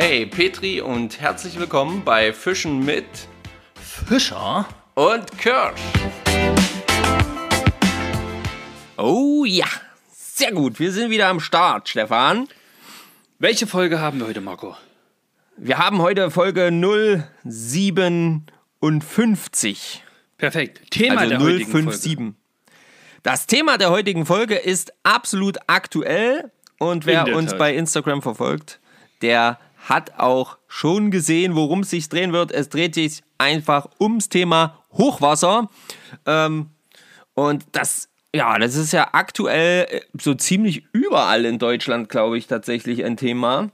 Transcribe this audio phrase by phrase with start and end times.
[0.00, 3.04] Hey Petri und herzlich willkommen bei Fischen mit
[3.74, 4.64] Fischer?
[4.94, 5.80] und Kirsch.
[8.96, 9.66] Oh ja,
[10.12, 10.78] sehr gut.
[10.78, 12.46] Wir sind wieder am Start, Stefan.
[13.40, 14.76] Welche Folge haben wir heute, Marco?
[15.56, 16.70] Wir haben heute Folge
[17.42, 20.04] 057.
[20.36, 20.92] Perfekt.
[20.92, 22.14] Thema Also der heutigen 057.
[22.14, 22.34] Folge.
[23.24, 27.58] Das Thema der heutigen Folge ist absolut aktuell und wer uns Tat.
[27.58, 28.78] bei Instagram verfolgt,
[29.22, 29.58] der
[29.88, 32.52] hat auch schon gesehen, worum es sich drehen wird.
[32.52, 35.68] Es dreht sich einfach ums Thema Hochwasser.
[36.26, 36.66] Ähm,
[37.34, 42.46] und das, ja, das ist ja aktuell äh, so ziemlich überall in Deutschland, glaube ich,
[42.46, 43.70] tatsächlich ein Thema.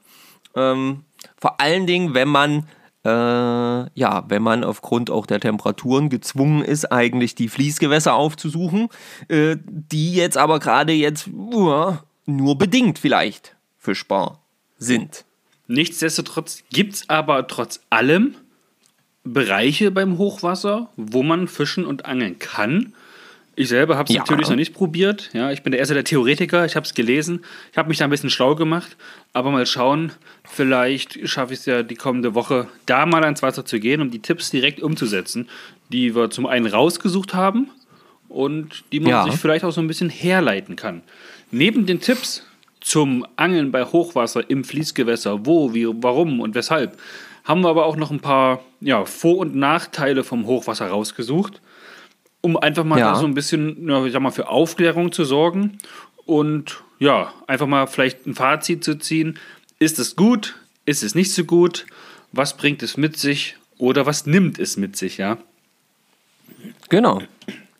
[0.54, 1.04] Ähm,
[1.36, 2.66] vor allen Dingen, wenn man
[3.04, 8.88] äh, ja, wenn man aufgrund auch der Temperaturen gezwungen ist, eigentlich die Fließgewässer aufzusuchen,
[9.28, 14.40] äh, die jetzt aber gerade jetzt uh, nur bedingt vielleicht fischbar
[14.78, 15.26] sind.
[15.66, 18.34] Nichtsdestotrotz gibt es aber trotz allem
[19.24, 22.92] Bereiche beim Hochwasser, wo man fischen und angeln kann.
[23.56, 24.22] Ich selber habe es Ja.
[24.22, 25.30] natürlich noch nicht probiert.
[25.32, 26.66] Ja, ich bin der erste der Theoretiker.
[26.66, 27.44] Ich habe es gelesen.
[27.70, 28.96] Ich habe mich da ein bisschen schlau gemacht.
[29.32, 30.12] Aber mal schauen,
[30.44, 34.10] vielleicht schaffe ich es ja die kommende Woche, da mal ans Wasser zu gehen, um
[34.10, 35.48] die Tipps direkt umzusetzen,
[35.90, 37.70] die wir zum einen rausgesucht haben
[38.28, 39.24] und die man Ja.
[39.24, 41.02] sich vielleicht auch so ein bisschen herleiten kann.
[41.52, 42.44] Neben den Tipps
[42.84, 46.98] zum Angeln bei Hochwasser im Fließgewässer, wo, wie, warum und weshalb,
[47.44, 51.62] haben wir aber auch noch ein paar ja, Vor- und Nachteile vom Hochwasser rausgesucht,
[52.42, 53.14] um einfach mal Ja.
[53.16, 55.78] so ein bisschen, ja, ich sag mal, für Aufklärung zu sorgen
[56.26, 59.38] und ja, einfach mal vielleicht ein Fazit zu ziehen.
[59.78, 60.54] Ist es gut?
[60.84, 61.86] Ist es nicht so gut?
[62.32, 63.56] Was bringt es mit sich?
[63.78, 65.38] Oder was nimmt es mit sich, ja?
[66.90, 67.22] Genau.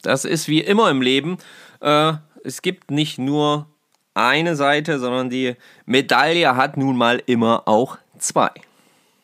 [0.03, 1.37] Das ist wie immer im Leben.
[1.81, 3.67] Äh, es gibt nicht nur
[4.15, 5.55] eine Seite, sondern die
[5.87, 8.51] Medaille hat nun mal immer auch zwei.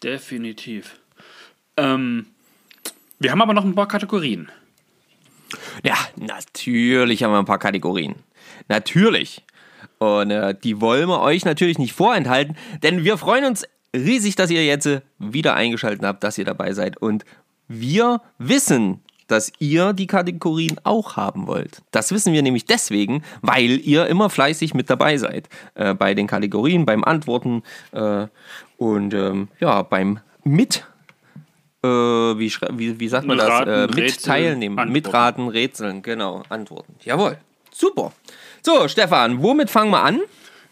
[0.03, 1.01] Definitiv.
[1.77, 2.27] Ähm,
[3.19, 4.51] wir haben aber noch ein paar Kategorien.
[5.85, 8.17] Ja, natürlich haben wir ein paar Kategorien.
[8.69, 9.43] Natürlich.
[9.99, 13.65] Und äh, die wollen wir euch natürlich nicht vorenthalten, denn wir freuen uns
[13.95, 16.97] riesig, dass ihr jetzt wieder eingeschaltet habt, dass ihr dabei seid.
[16.97, 17.25] Und
[17.69, 21.83] wir wissen, dass ihr die Kategorien auch haben wollt.
[21.91, 25.49] Das wissen wir nämlich deswegen, weil ihr immer fleißig mit dabei seid.
[25.75, 28.27] Äh, bei den Kategorien, beim Antworten äh,
[28.77, 30.87] und ähm, ja, beim Mit.
[31.83, 33.49] Äh, wie, wie, wie sagt man das?
[33.49, 34.93] Raten, äh, mit teilnehmen, Antworten.
[34.93, 36.95] mitraten, rätseln, genau, antworten.
[37.03, 37.39] Jawohl,
[37.73, 38.13] super.
[38.63, 40.21] So, Stefan, womit fangen wir an?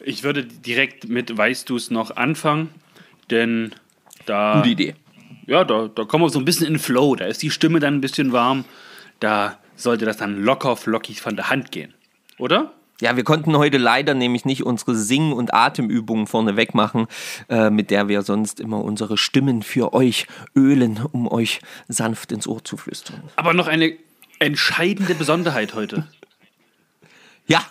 [0.01, 2.71] Ich würde direkt mit Weißt du es noch anfangen,
[3.31, 3.75] denn
[4.27, 4.95] da, Gute Idee.
[5.49, 7.95] Ja, da, da kommen wir so ein bisschen in Flow, da ist die Stimme dann
[7.95, 8.65] ein bisschen warm,
[9.19, 11.95] da sollte das dann locker flockig von der Hand gehen,
[12.39, 12.73] oder?
[13.01, 17.07] Ja, wir konnten heute leider nämlich nicht unsere Sing- und Atemübungen vorneweg machen,
[17.49, 22.47] äh, mit der wir sonst immer unsere Stimmen für euch ölen, um euch sanft ins
[22.47, 23.23] Ohr zu flüstern.
[23.37, 23.97] Aber noch eine
[24.39, 26.07] entscheidende Besonderheit heute.
[27.51, 27.65] Ja,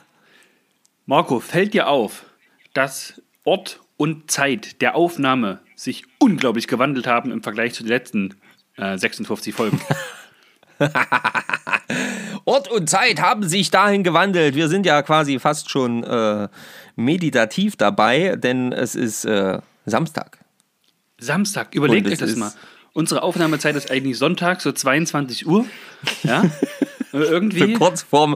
[1.05, 2.25] Marco, fällt dir auf,
[2.73, 8.35] dass Ort und Zeit der Aufnahme sich unglaublich gewandelt haben im Vergleich zu den letzten
[8.75, 9.79] äh, 56 Folgen?
[12.45, 14.55] Ort und Zeit haben sich dahin gewandelt.
[14.55, 16.49] Wir sind ja quasi fast schon äh,
[16.95, 20.39] meditativ dabei, denn es ist äh, Samstag.
[21.19, 22.51] Samstag, überlegt euch das mal.
[22.93, 25.65] Unsere Aufnahmezeit ist eigentlich Sonntag, so 22 Uhr.
[26.23, 26.43] Ja?
[27.11, 28.35] So irgendwie, kurz vorm.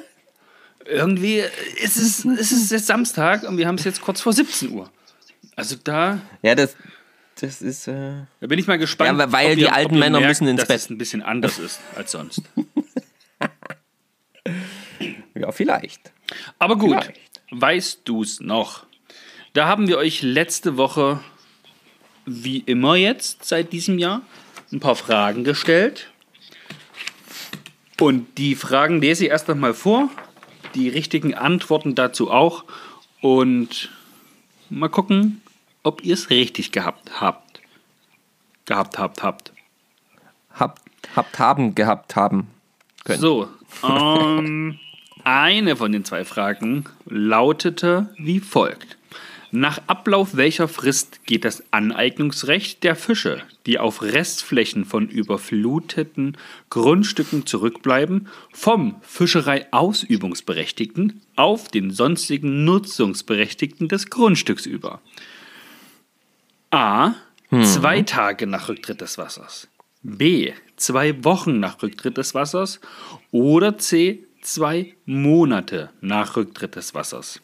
[0.86, 1.42] irgendwie
[1.82, 4.88] ist es, ist es jetzt Samstag und wir haben es jetzt kurz vor 17 Uhr.
[5.56, 6.76] Also da, Ja, das,
[7.40, 7.88] das ist.
[7.88, 9.18] Äh, da bin ich mal gespannt.
[9.18, 10.76] Ja, weil ob die ihr- alten Männer merkt, müssen ins dass Bett.
[10.78, 12.42] es ein bisschen anders ist als sonst.
[15.34, 16.12] ja, vielleicht.
[16.58, 17.20] Aber gut, Vielleicht.
[17.50, 18.86] weißt du's noch?
[19.52, 21.20] Da haben wir euch letzte Woche,
[22.26, 24.22] wie immer jetzt seit diesem Jahr,
[24.72, 26.10] ein paar Fragen gestellt.
[28.00, 30.10] Und die Fragen lese ich erst einmal vor,
[30.74, 32.64] die richtigen Antworten dazu auch.
[33.22, 33.88] Und
[34.68, 35.40] mal gucken,
[35.86, 37.60] ob ihr es richtig gehabt habt.
[38.64, 39.52] Gehabt habt, habt.
[40.52, 40.82] Habt,
[41.14, 42.48] habt haben gehabt haben
[43.04, 43.20] können.
[43.20, 43.46] So,
[43.84, 44.80] ähm,
[45.22, 48.98] eine von den zwei Fragen lautete wie folgt.
[49.52, 56.36] Nach Ablauf welcher Frist geht das Aneignungsrecht der Fische, die auf Restflächen von überfluteten
[56.68, 65.00] Grundstücken zurückbleiben, vom Fischereiausübungsberechtigten auf den sonstigen Nutzungsberechtigten des Grundstücks über?
[66.76, 67.14] A.
[67.62, 69.68] Zwei Tage nach Rücktritt des Wassers.
[70.02, 70.52] B.
[70.76, 72.80] Zwei Wochen nach Rücktritt des Wassers.
[73.30, 74.24] Oder C.
[74.42, 77.40] Zwei Monate nach Rücktritt des Wassers.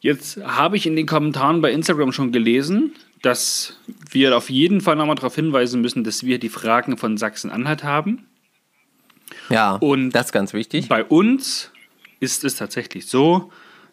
[0.00, 3.78] Jetzt habe ich in den Kommentaren bei Instagram schon gelesen, dass
[4.10, 8.26] wir auf jeden Fall nochmal darauf hinweisen müssen, dass wir die Fragen von Sachsen-Anhalt haben.
[9.48, 10.88] Ja, Und das ist ganz wichtig.
[10.88, 11.72] Bei uns
[12.20, 13.50] ist es tatsächlich so,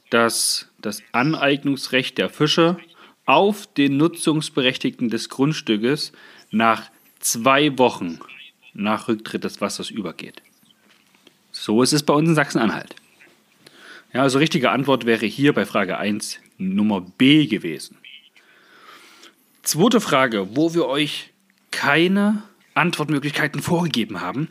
[0.10, 2.78] dass das Aneignungsrecht der Fische
[3.26, 6.12] auf den Nutzungsberechtigten des Grundstückes
[6.52, 6.90] nach
[7.20, 8.20] zwei Wochen
[8.74, 10.42] nach Rücktritt des Wassers übergeht.
[11.52, 12.96] So ist es bei uns in Sachsen-Anhalt.
[14.14, 17.98] Ja, also richtige Antwort wäre hier bei Frage 1 Nummer B gewesen.
[19.64, 21.32] Zweite Frage, wo wir euch
[21.72, 22.44] keine
[22.76, 24.50] Antwortmöglichkeiten vorgegeben haben,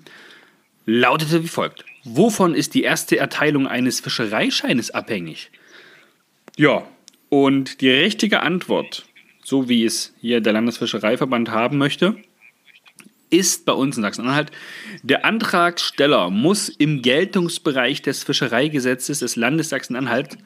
[0.87, 1.85] lautete wie folgt.
[2.05, 5.51] Wovon ist die erste Erteilung eines Fischereischeines abhängig?
[6.57, 6.87] Ja,
[7.35, 9.07] und die richtige Antwort,
[9.43, 12.15] so wie es hier der Landesfischereiverband haben möchte,
[13.29, 14.53] ist bei uns in Sachsen-Anhalt,
[15.03, 20.39] der Antragsteller muss im Geltungsbereich des Fischereigesetzes des Landes Sachsen-Anhalt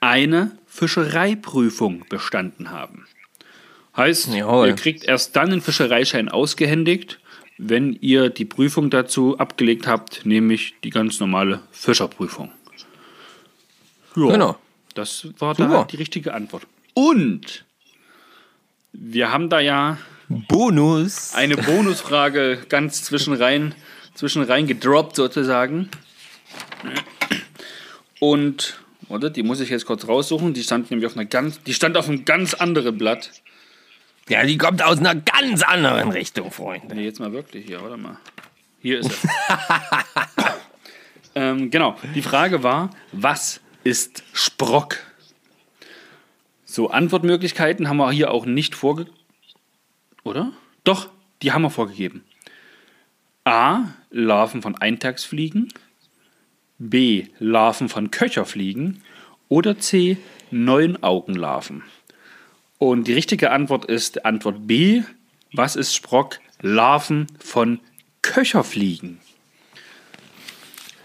[0.00, 3.06] eine Fischereiprüfung bestanden haben.
[3.94, 4.68] Heißt, Jawohl.
[4.68, 7.20] ihr kriegt erst dann einen Fischereischein ausgehändigt,
[7.58, 12.50] wenn ihr die Prüfung dazu abgelegt habt, nämlich die ganz normale Fischerprüfung.
[14.16, 14.56] Ja, Genau.
[14.94, 15.68] Das war Super.
[15.68, 16.66] da die richtige Antwort.
[16.94, 17.64] Und
[18.92, 19.98] wir haben da ja
[20.28, 21.34] Bonus.
[21.34, 23.74] eine Bonusfrage ganz zwischenrein,
[24.66, 25.88] gedroppt sozusagen.
[28.18, 29.30] Und, oder?
[29.30, 30.54] Die muss ich jetzt kurz raussuchen.
[30.54, 33.30] Die stand nämlich auf einer ganz, die stand auf einem ganz anderen Blatt.
[34.28, 36.94] Ja, die kommt aus einer ganz anderen Richtung, Freunde.
[36.94, 38.18] Nee, jetzt mal wirklich hier, warte mal.
[38.80, 39.28] Hier ist es.
[41.34, 41.96] ähm, genau.
[42.14, 44.98] Die Frage war, was ist Sprock?
[46.64, 49.16] So, Antwortmöglichkeiten haben wir hier auch nicht vorgegeben.
[50.22, 50.52] Oder?
[50.84, 51.10] Doch,
[51.42, 52.24] die haben wir vorgegeben.
[53.44, 53.86] A.
[54.10, 55.72] Larven von Eintagsfliegen.
[56.78, 57.26] B.
[57.38, 59.02] Larven von Köcherfliegen.
[59.48, 60.18] Oder C.
[60.50, 61.82] Neunaugenlarven.
[62.78, 65.02] Und die richtige Antwort ist Antwort B.
[65.52, 66.38] Was ist Sprock?
[66.60, 67.80] Larven von
[68.22, 69.20] Köcherfliegen.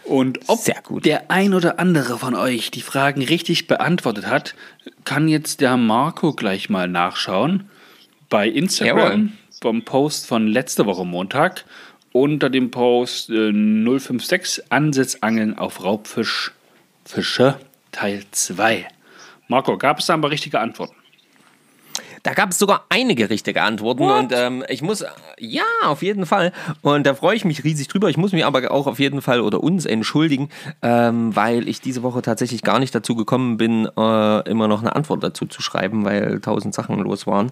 [0.05, 0.59] Und ob
[1.01, 4.55] der ein oder andere von euch die Fragen richtig beantwortet hat,
[5.03, 7.69] kann jetzt der Marco gleich mal nachschauen.
[8.29, 9.29] Bei Instagram, Jawohl.
[9.61, 11.65] beim Post von letzter Woche Montag,
[12.11, 16.51] unter dem Post äh, 056 Ansitzangeln auf Raubfisch
[17.03, 17.59] Fische
[17.91, 18.87] Teil 2.
[19.47, 20.94] Marco, gab es da aber richtige Antworten?
[22.25, 25.05] Da gab es sogar einige richtige Antworten und ähm, ich muss,
[25.37, 26.53] ja, auf jeden Fall.
[26.81, 28.09] Und da freue ich mich riesig drüber.
[28.09, 30.49] Ich muss mich aber auch auf jeden Fall oder uns entschuldigen,
[30.81, 34.95] ähm, weil ich diese Woche tatsächlich gar nicht dazu gekommen bin, äh, immer noch eine
[34.95, 37.51] Antwort dazu zu schreiben, weil tausend Sachen los waren.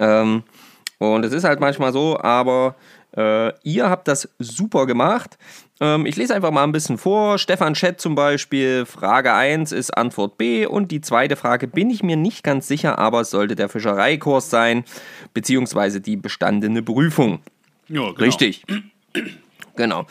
[0.00, 0.44] Ähm,
[0.96, 2.74] und es ist halt manchmal so, aber
[3.16, 5.38] äh, ihr habt das super gemacht.
[5.80, 7.38] Ähm, ich lese einfach mal ein bisschen vor.
[7.38, 12.02] Stefan Schett zum Beispiel, Frage 1 ist Antwort B und die zweite Frage bin ich
[12.02, 14.84] mir nicht ganz sicher, aber es sollte der Fischereikurs sein,
[15.34, 17.40] beziehungsweise die bestandene Prüfung.
[17.88, 18.12] Ja, genau.
[18.12, 18.64] Richtig.
[19.76, 20.06] Genau.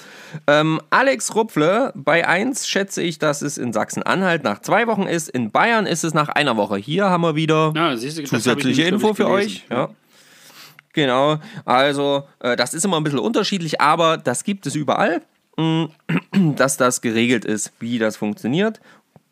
[0.45, 5.29] Ähm, Alex Rupfle, bei 1 schätze ich, dass es in Sachsen-Anhalt nach zwei Wochen ist.
[5.29, 6.77] In Bayern ist es nach einer Woche.
[6.77, 9.65] Hier haben wir wieder Ja, siehst du, zusätzliche nämlich, Info für euch.
[9.69, 9.89] Ja.
[10.95, 15.21] Genau, also äh, das ist immer ein bisschen unterschiedlich, aber das gibt es überall,
[15.57, 15.89] mh,
[16.56, 18.80] dass das geregelt ist, wie das funktioniert.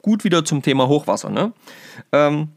[0.01, 1.30] Gut wieder zum Thema Hochwasser.
[1.30, 1.54] Ne?
[2.12, 2.50] Ähm,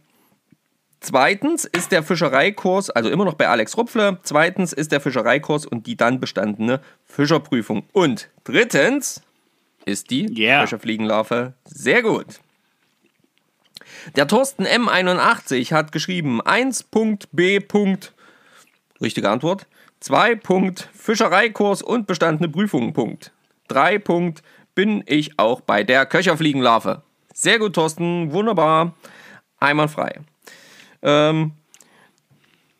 [0.98, 5.86] zweitens ist der Fischereikurs, also immer noch bei Alex Rupfle, zweitens ist der Fischereikurs und
[5.86, 7.84] die dann bestandene Fischerprüfung.
[7.92, 9.22] Und drittens
[9.84, 10.62] ist die Yeah.
[10.62, 12.40] Fischerfliegenlarve sehr gut.
[14.16, 17.60] Der Thorsten M81 hat geschrieben 1.b.
[19.00, 19.66] Richtige Antwort.
[20.00, 20.36] 2.
[20.36, 22.92] Punkt Fischereikurs und bestandene Prüfung.
[22.92, 23.32] Punkt.
[23.68, 23.98] 3.
[23.98, 24.42] Punkt
[24.74, 27.02] bin ich auch bei der Köcherfliegenlarve.
[27.32, 28.32] Sehr gut, Thorsten.
[28.32, 28.94] Wunderbar.
[29.58, 30.20] Einwandfrei.
[31.02, 31.52] Ähm,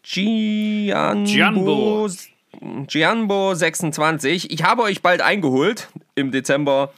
[0.03, 2.09] Gianbo, Gianbo.
[2.87, 4.51] Gianbo 26.
[4.51, 5.89] Ich habe euch bald eingeholt.
[6.17, 6.93] Im Dezember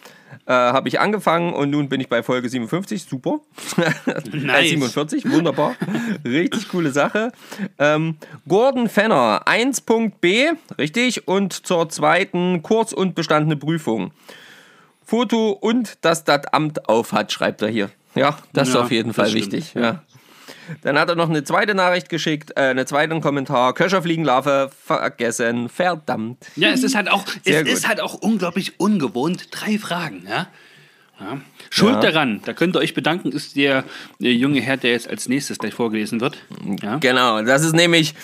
[0.47, 3.03] äh, habe ich angefangen und nun bin ich bei Folge 57.
[3.03, 3.41] Super.
[4.33, 4.67] Nice.
[4.67, 5.31] Äh, 47.
[5.31, 5.75] Wunderbar.
[6.25, 7.33] Richtig coole Sache.
[7.79, 10.51] Ähm, Gordon Fenner 1.b.
[10.79, 11.27] Richtig.
[11.27, 14.13] Und zur zweiten Kurs- und bestandene Prüfung.
[15.05, 17.91] Foto und dass das Amt auf hat, schreibt er hier.
[18.15, 19.75] Ja, das ist Ja, auf jeden Fall wichtig.
[19.75, 20.03] Ja.
[20.83, 23.75] Dann hat er noch eine zweite Nachricht geschickt, äh, einen zweiten Kommentar.
[23.75, 26.47] Köcherfliegenlarve vergessen, verdammt.
[26.57, 27.73] Ja, es ist halt auch, Sehr es gut.
[27.73, 29.49] ist halt auch unglaublich ungewohnt.
[29.51, 30.49] Drei Fragen, ja.
[31.21, 31.41] ja.
[31.71, 32.01] Schuld Ja.
[32.11, 33.85] daran, da könnt ihr euch bedanken, ist der,
[34.19, 36.39] der junge Herr, der jetzt als nächstes gleich vorgelesen wird.
[36.83, 36.97] Ja.
[36.99, 38.15] Genau, das ist nämlich.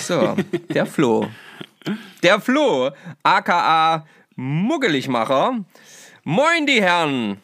[0.00, 0.36] So,
[0.70, 1.28] der Flo.
[2.22, 2.90] Der Flo,
[3.22, 4.06] aka
[4.36, 5.64] Muggeligmacher.
[6.24, 7.38] Moin, die Herren.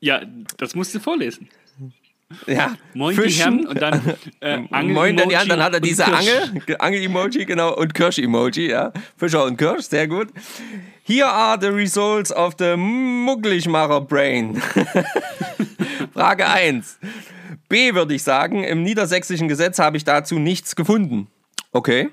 [0.00, 0.22] Ja,
[0.56, 1.48] das musst du vorlesen.
[2.46, 6.02] Ja, Moin die Herren und dann äh, Angel Moin dann, ja, dann hat er diese
[6.04, 6.18] Kirsch.
[6.18, 8.92] Angel, Angel-Emoji, genau, und Kirsch-Emoji, ja.
[9.16, 10.28] Fischer und Kirsch, sehr gut.
[11.04, 14.56] Here are the results of the Muggligmacher-Brain.
[16.12, 16.98] Frage 1.
[17.68, 21.28] B würde ich sagen, im niedersächsischen Gesetz habe ich dazu nichts gefunden.
[21.70, 22.10] Okay.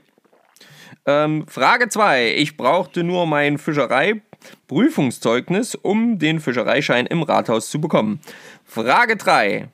[1.05, 2.35] Ähm, Frage 2.
[2.35, 8.19] Ich brauchte nur mein Fischereiprüfungszeugnis, um den Fischereischein im Rathaus zu bekommen.
[8.63, 9.69] Frage 3.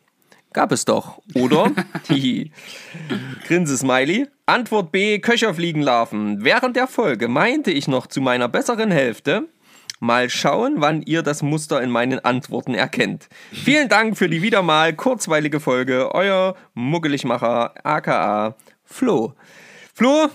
[0.54, 1.72] Gab es doch, oder?
[2.08, 2.52] Hihi.
[3.48, 4.28] Grinse-Smiley.
[4.48, 5.20] Antwort B.
[5.20, 6.44] Köcherfliegenlarven.
[6.44, 9.48] Während der Folge meinte ich noch zu meiner besseren Hälfte,
[10.00, 13.30] mal schauen, wann ihr das Muster in meinen Antworten erkennt.
[13.52, 16.16] Vielen Dank für die wieder mal kurzweilige Folge.
[16.16, 19.36] Euer Muggeligmacher, aka Flo.
[19.94, 20.30] Flo,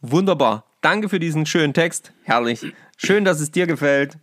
[0.00, 0.64] wunderbar.
[0.80, 2.12] Danke für diesen schönen Text.
[2.22, 2.72] Herrlich.
[2.98, 4.18] Schön, dass es dir gefällt.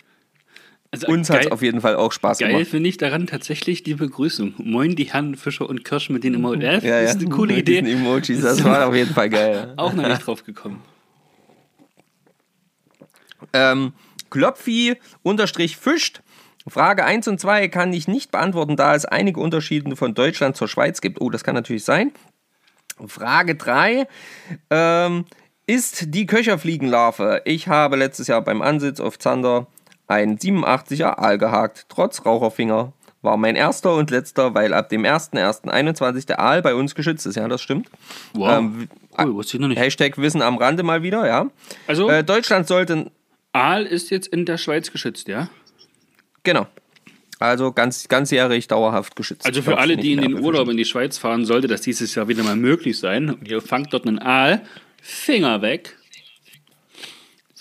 [0.94, 2.68] Also, Uns hat es geil- auf jeden Fall auch Spaß Geil gemacht.
[2.68, 4.56] finde ich daran tatsächlich die Begrüßung.
[4.58, 6.62] Moin die Herren Fischer und Kirsch mit den Emojis.
[6.64, 7.02] Ja, Ja, ja.
[7.04, 7.92] Das ist eine coole Mit Idee.
[7.92, 9.74] Emojis, das war auf jeden Fall geil.
[9.78, 10.82] Auch noch nicht drauf gekommen.
[13.54, 13.94] Ähm,
[14.30, 16.22] Klopfi unterstrich fischt.
[16.68, 20.68] Frage 1 und 2 kann ich nicht beantworten, da es einige Unterschiede von Deutschland zur
[20.68, 21.20] Schweiz gibt.
[21.20, 22.12] Oh, das kann natürlich sein.
[23.08, 24.08] Frage 3.
[24.70, 25.26] Ähm,
[25.66, 27.42] ist die Köcherfliegenlarve?
[27.46, 29.68] Ich habe letztes Jahr beim Ansitz auf Zander
[30.12, 31.86] einen 87er Aal gehakt.
[31.90, 32.94] Trotz Raucherfinger.
[33.24, 37.36] War mein erster und letzter, weil ab dem 1.1.21 der Aal bei uns geschützt ist.
[37.36, 37.88] Ja, das stimmt.
[38.34, 38.58] Wow.
[38.58, 38.90] Ähm,
[39.20, 39.80] cool, wusste ich noch nicht.
[39.80, 41.48] Hashtag Wissen am Rande mal wieder, ja.
[41.86, 43.12] Also, Äh, Deutschland sollte
[43.54, 45.50] Aal ist jetzt in der Schweiz geschützt, ja?
[46.44, 46.66] Genau.
[47.38, 49.46] Also ganz, ganzjährig dauerhaft geschützt.
[49.46, 50.40] Also für alle, die in den.
[50.40, 53.30] Urlaub in die Schweiz fahren, sollte das dieses Jahr wieder mal möglich sein.
[53.32, 54.62] Und ihr fangt dort einen Aal,
[55.02, 55.96] Finger weg.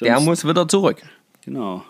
[0.00, 1.02] Der Sonst- muss wieder zurück.
[1.44, 1.84] Genau.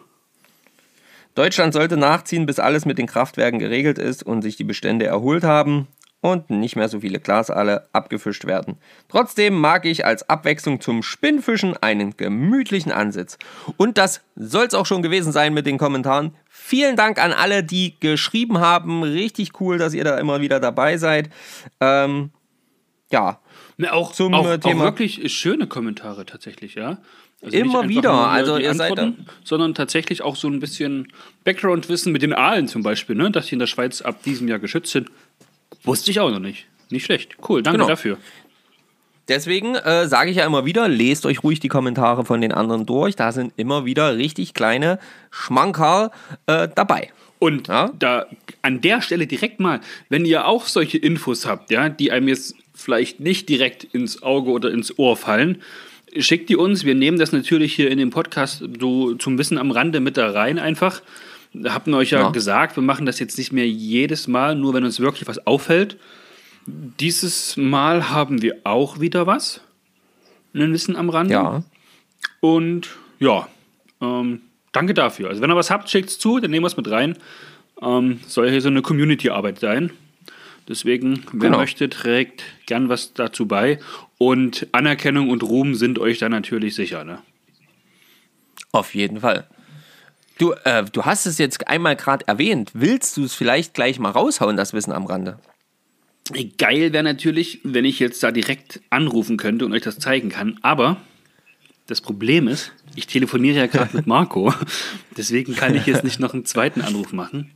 [1.41, 5.43] Deutschland sollte nachziehen, bis alles mit den Kraftwerken geregelt ist und sich die Bestände erholt
[5.43, 5.87] haben
[6.21, 8.77] und nicht mehr so viele Glasaale abgefischt werden.
[9.09, 13.39] Trotzdem mag ich als Abwechslung zum Spinnfischen einen gemütlichen Ansitz.
[13.79, 16.35] Und das soll es auch schon gewesen sein mit den Kommentaren.
[16.51, 19.03] Vielen Dank an alle, die geschrieben haben.
[19.03, 21.31] Richtig cool, dass ihr da immer wieder dabei seid.
[21.81, 22.33] Ähm,
[23.11, 23.41] ja,
[23.79, 26.99] Ne, auch, Zum, auch, Thema- auch wirklich schöne Kommentare tatsächlich, ja.
[27.43, 31.09] Also Immer wieder, also ihr seid Antworten, sondern tatsächlich auch so ein bisschen
[31.45, 33.31] Background-Wissen mit den Aalen zum Beispiel, ne?
[33.31, 35.09] dass die in der Schweiz ab diesem Jahr geschützt sind.
[35.85, 36.67] Wusste ich auch noch nicht.
[36.91, 37.37] Nicht schlecht.
[37.49, 37.89] Cool, danke Genau.
[37.89, 38.19] dafür.
[39.29, 42.85] Deswegen äh, sage ich ja immer wieder, lest euch ruhig die Kommentare von den anderen
[42.85, 43.15] durch.
[43.17, 44.99] Da sind immer wieder richtig kleine
[45.31, 46.11] Schmankerl
[46.47, 47.11] äh, dabei.
[47.39, 47.91] Und Ja?
[47.99, 48.27] da
[48.61, 52.55] an der Stelle direkt mal, wenn ihr auch solche Infos habt, ja, die einem jetzt
[52.75, 55.63] vielleicht nicht direkt ins Auge oder ins Ohr fallen,
[56.19, 56.85] schickt die uns.
[56.85, 60.31] Wir nehmen das natürlich hier in dem Podcast so zum Wissen am Rande mit da
[60.31, 61.03] rein einfach.
[61.53, 62.31] Da hatten euch ja, Ja.
[62.31, 65.97] gesagt, wir machen das jetzt nicht mehr jedes Mal, nur wenn uns wirklich was auffällt.
[66.67, 69.61] Dieses Mal haben wir auch wieder was.
[70.55, 71.33] Ein Wissen am Rande.
[71.35, 71.63] Ja.
[72.41, 72.89] Und
[73.19, 73.49] ja,
[74.01, 75.29] ähm, danke dafür.
[75.29, 77.17] Also wenn ihr was habt, schickt es zu, dann nehmen wir es mit rein.
[77.83, 79.91] Ähm, soll hier so eine Community-Arbeit sein.
[80.71, 81.59] Deswegen, wer Genau.
[81.59, 83.81] möchte, trägt gern was dazu bei.
[84.19, 87.03] Und Anerkennung und Ruhm sind euch da natürlich sicher.
[87.03, 87.19] Ne?
[88.71, 89.49] Auf jeden Fall.
[90.39, 92.71] Du, äh, du hast es jetzt einmal gerade erwähnt.
[92.73, 95.41] Willst du es vielleicht gleich mal raushauen, das Wissen am Rande?
[96.57, 100.57] Geil wäre natürlich, wenn ich jetzt da direkt anrufen könnte und euch das zeigen kann.
[100.63, 100.99] Aber
[101.89, 104.55] das Problem ist, ich telefoniere ja gerade mit Marco.
[105.17, 107.51] Deswegen kann ich jetzt nicht noch einen zweiten Anruf machen.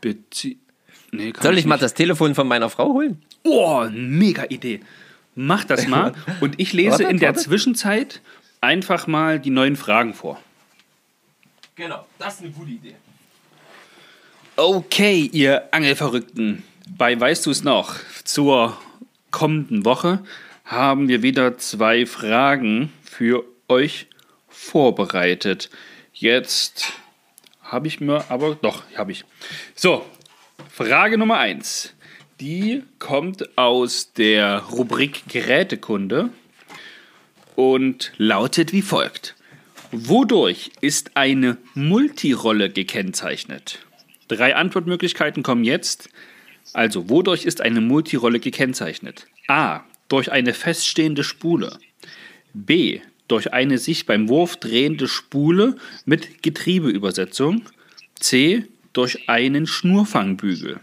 [0.00, 0.58] Bezie
[1.12, 1.82] nee, Soll ich mal nicht.
[1.84, 3.22] das Telefon von meiner Frau holen?
[3.44, 4.80] Oh, mega Idee.
[5.34, 6.12] Mach das mal.
[6.40, 7.42] Und ich lese Warte, in der warte.
[7.44, 8.20] Zwischenzeit
[8.60, 10.40] einfach mal die neuen Fragen vor.
[11.76, 12.94] Genau, das ist eine gute Idee.
[14.56, 16.62] Okay, ihr Angelverrückten.
[16.98, 17.96] Bei Weißt du es noch?
[18.24, 18.76] Zur
[19.30, 20.22] kommenden Woche
[20.64, 24.06] haben wir wieder zwei Fragen für euch
[24.48, 25.70] vorbereitet.
[26.12, 26.92] Jetzt
[27.62, 29.24] habe ich mir aber doch, habe ich.
[29.74, 30.04] So,
[30.82, 31.92] Frage Nummer eins.
[32.40, 36.30] Die kommt aus der Rubrik Gerätekunde
[37.54, 39.36] und lautet wie folgt.
[39.92, 43.80] Wodurch ist eine Multirolle gekennzeichnet?
[44.28, 46.08] Drei Antwortmöglichkeiten kommen jetzt.
[46.72, 49.26] Also, wodurch ist eine Multirolle gekennzeichnet?
[49.48, 49.80] A.
[50.08, 51.78] Durch eine feststehende Spule.
[52.54, 53.00] B.
[53.28, 57.66] Durch eine sich beim Wurf drehende Spule mit Getriebeübersetzung.
[58.18, 58.64] C.
[58.92, 60.80] Durch einen Schnurfangbügel.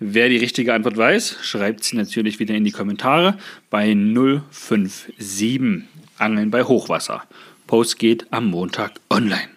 [0.00, 3.38] Wer die richtige Antwort weiß, schreibt sie natürlich wieder in die Kommentare
[3.70, 5.84] bei 057
[6.18, 7.22] Angeln bei Hochwasser.
[7.68, 9.48] Post geht am Montag online.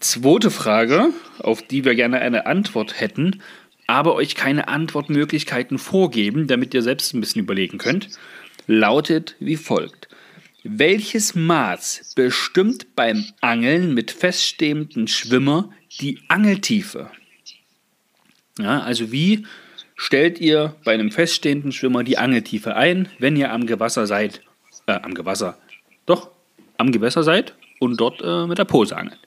[0.00, 3.40] Zweite Frage, auf die wir gerne eine Antwort hätten,
[3.86, 8.08] aber euch keine Antwortmöglichkeiten vorgeben, damit ihr selbst ein bisschen überlegen könnt,
[8.66, 10.08] lautet wie folgt.
[10.64, 15.70] Welches Maß bestimmt beim Angeln mit feststehenden Schwimmer
[16.00, 17.10] die Angeltiefe?
[18.58, 19.46] Ja, also wie
[19.96, 24.42] stellt ihr bei einem feststehenden Schwimmer die Angeltiefe ein, wenn ihr am Gewässer seid,
[24.86, 25.58] äh, am Gewässer,
[26.06, 26.30] doch,
[26.76, 29.20] am Gewässer seid und dort äh, mit der Pose angelt?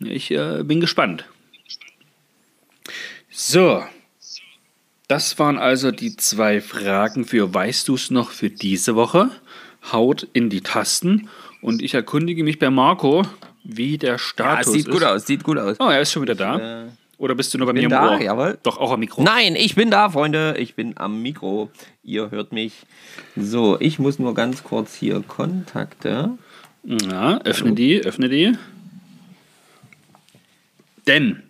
[0.00, 1.24] Ich äh, bin gespannt.
[3.30, 3.82] So,
[5.08, 9.30] das waren also die zwei Fragen für Weißt du es noch für diese Woche?
[9.90, 11.28] Haut in die Tasten
[11.60, 13.26] und ich erkundige mich bei Marco,
[13.64, 14.92] wie der Ja, Status es sieht ist.
[14.92, 15.76] gut aus, sieht gut aus.
[15.80, 16.86] Oh, er ist schon wieder da.
[17.18, 18.20] Oder bist du nur bei mir bin da, Ohr?
[18.20, 18.58] jawohl.
[18.64, 19.22] Doch, auch am Mikro.
[19.22, 20.56] Nein, ich bin da, Freunde.
[20.58, 21.70] Ich bin am Mikro.
[22.02, 22.82] Ihr hört mich.
[23.36, 26.30] So, ich muss nur ganz kurz hier Kontakte.
[26.84, 28.52] Ja, öffne die, öffne die.
[31.06, 31.42] Denn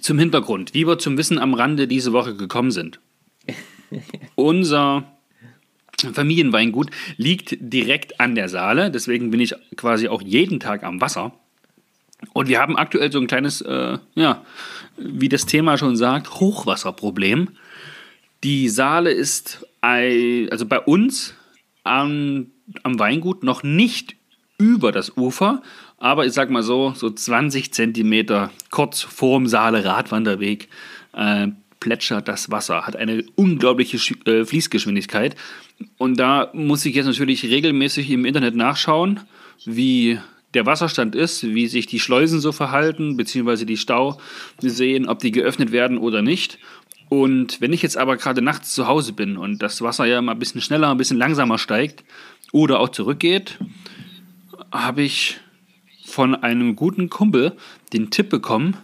[0.00, 3.00] zum Hintergrund, wie wir zum Wissen am Rande diese Woche gekommen sind.
[4.36, 5.04] Unser
[6.12, 11.32] Familienweingut liegt direkt an der Saale, deswegen bin ich quasi auch jeden Tag am Wasser.
[12.32, 14.44] Und wir haben aktuell so ein kleines, äh, ja,
[14.96, 17.48] wie das Thema schon sagt, Hochwasserproblem.
[18.44, 21.34] Die Saale ist also bei uns
[21.82, 22.46] am,
[22.84, 24.16] am Weingut noch nicht
[24.58, 25.62] über das Ufer,
[25.98, 30.68] aber ich sag mal so, so 20 Zentimeter kurz vorm Saale Radwanderweg
[31.12, 31.48] äh,
[31.82, 35.34] plätschert das Wasser, hat eine unglaubliche äh, Fließgeschwindigkeit.
[35.98, 39.18] Und da muss ich jetzt natürlich regelmäßig im Internet nachschauen,
[39.64, 40.20] wie
[40.54, 44.20] der Wasserstand ist, wie sich die Schleusen so verhalten, beziehungsweise die Stau
[44.60, 46.58] sehen, ob die geöffnet werden oder nicht.
[47.08, 50.32] Und wenn ich jetzt aber gerade nachts zu Hause bin und das Wasser ja mal
[50.32, 52.04] ein bisschen schneller, ein bisschen langsamer steigt
[52.52, 53.58] oder auch zurückgeht,
[54.70, 55.40] habe ich
[56.04, 57.56] von einem guten Kumpel
[57.92, 58.76] den Tipp bekommen,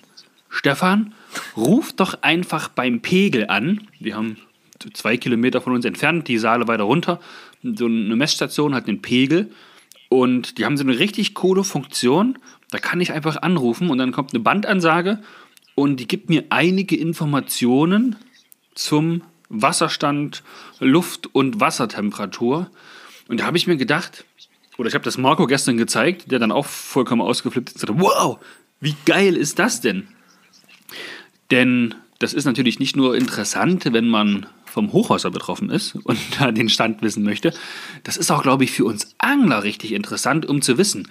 [0.48, 1.14] Stefan,
[1.56, 3.88] ruf doch einfach beim Pegel an.
[4.00, 4.36] Wir haben
[4.92, 7.20] zwei Kilometer von uns entfernt, die Saale weiter runter.
[7.62, 9.50] So eine Messstation hat einen Pegel
[10.08, 12.38] und die haben so eine richtig coole Funktion.
[12.70, 15.20] Da kann ich einfach anrufen und dann kommt eine Bandansage
[15.74, 18.16] und die gibt mir einige Informationen
[18.74, 20.42] zum Wasserstand,
[20.78, 22.70] Luft- und Wassertemperatur.
[23.28, 24.24] Und da habe ich mir gedacht,
[24.76, 28.00] oder ich habe das Marco gestern gezeigt, der dann auch vollkommen ausgeflippt ist und sagte,
[28.00, 28.38] wow,
[28.80, 30.08] wie geil ist das denn?
[31.50, 36.52] Denn das ist natürlich nicht nur interessant, wenn man vom Hochwasser betroffen ist und da
[36.52, 37.52] den Stand wissen möchte.
[38.04, 41.08] Das ist auch, glaube ich, für uns Angler richtig interessant, um zu wissen,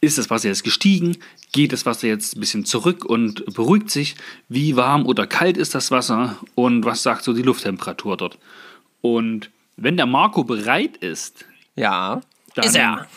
[0.00, 1.16] ist das Wasser jetzt gestiegen?
[1.50, 4.14] Geht das Wasser jetzt ein bisschen zurück und beruhigt sich?
[4.48, 6.36] Wie warm oder kalt ist das Wasser?
[6.54, 8.38] Und was sagt so die Lufttemperatur dort?
[9.00, 12.20] Und wenn der Marco bereit ist, Ja.
[12.54, 13.08] dann Ist er.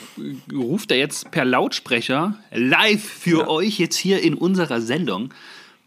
[0.52, 5.32] ruft er jetzt per Lautsprecher live für euch jetzt hier in unserer Sendung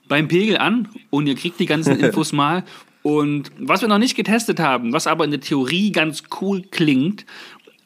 [0.08, 2.64] beim Pegel an und ihr kriegt die ganzen Infos mal.
[3.02, 7.26] Und was wir noch nicht getestet haben, was aber in der Theorie ganz cool klingt,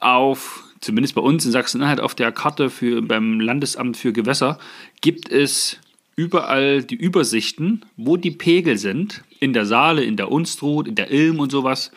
[0.00, 4.58] auf, zumindest bei uns in Sachsen-Anhalt, auf der Karte für, beim Landesamt für Gewässer,
[5.00, 5.78] gibt es
[6.14, 9.22] überall die Übersichten, wo die Pegel sind.
[9.40, 11.92] In der Saale, in der Unstrut, in der Ilm und sowas,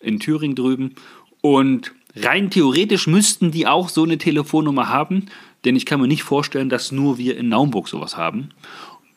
[0.00, 0.94] in Thüringen drüben.
[1.40, 5.26] Und rein theoretisch müssten die auch so eine Telefonnummer haben,
[5.64, 8.50] denn ich kann mir nicht vorstellen, dass nur wir in Naumburg sowas haben.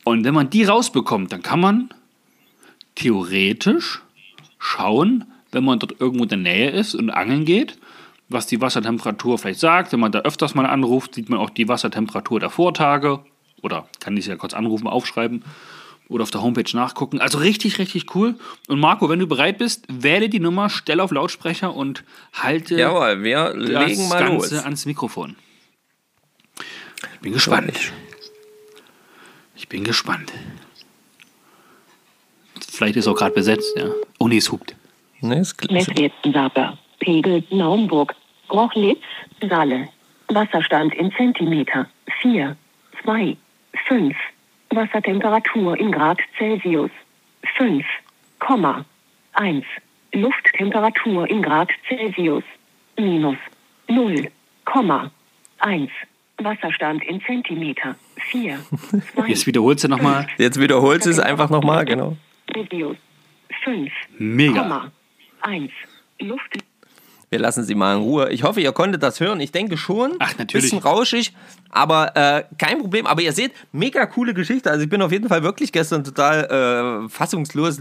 [0.10, 1.90] Und wenn man die rausbekommt, dann kann man
[2.96, 4.02] theoretisch
[4.58, 7.78] schauen, wenn man dort irgendwo in der Nähe ist und angeln geht,
[8.28, 9.92] was die Wassertemperatur vielleicht sagt.
[9.94, 13.20] Wenn man da öfters mal anruft, sieht man auch die Wassertemperatur der Vortage
[13.62, 15.44] oder kann ich sie ja kurz anrufen, aufschreiben
[16.08, 17.22] oder auf der Homepage nachgucken.
[17.22, 18.34] Also richtig, richtig cool.
[18.68, 23.22] Und Marco, wenn du bereit bist, wähle die Nummer, stell auf Lautsprecher und halte Jawohl,
[23.22, 24.64] wir das legen mal Ganze los.
[24.66, 25.36] ans Mikrofon.
[27.14, 27.94] Ich bin gespannt.
[29.60, 30.32] Ich bin gespannt.
[32.62, 33.90] Vielleicht ist auch gerade besetzt, ja.
[34.18, 34.74] Oh nee, es hupt.
[35.20, 35.74] Ne, klar.
[35.74, 36.78] Messwertensabber.
[37.00, 38.16] Pegel Naumburg.
[38.48, 39.04] Grochlitz,
[39.42, 39.90] Saale.
[40.30, 41.90] Wasserstand in Zentimeter.
[42.22, 42.56] 4,
[43.04, 43.36] 2,
[43.90, 44.16] 5.
[44.70, 46.92] Wassertemperatur in Grad Celsius.
[47.58, 47.86] 5,
[49.34, 49.66] 1.
[50.14, 52.46] Lufttemperatur in Grad Celsius.
[52.98, 53.38] Minus
[53.90, 54.32] 0,
[55.60, 55.92] 1.
[56.44, 57.96] Wasserstand in Zentimeter.
[58.32, 58.60] 4,
[59.16, 59.28] 2.
[59.28, 60.28] Jetzt wiederholst du nochmal.
[60.38, 62.18] Jetzt wiederholst du es einfach nochmal, genau.
[62.54, 62.98] Celsius.
[63.64, 64.92] 5, Mega.
[65.42, 65.72] 1.
[66.22, 66.58] Luft.
[67.30, 68.30] Wir lassen sie mal in Ruhe.
[68.32, 69.40] Ich hoffe, ihr konntet das hören.
[69.40, 70.14] Ich denke schon.
[70.20, 70.72] Ach, natürlich.
[70.72, 71.34] Bisschen rauschig,
[71.70, 73.06] aber äh, kein Problem.
[73.06, 74.72] Aber ihr seht, mega coole Geschichte.
[74.72, 77.80] Also ich bin auf jeden Fall wirklich gestern total äh, fassungslos,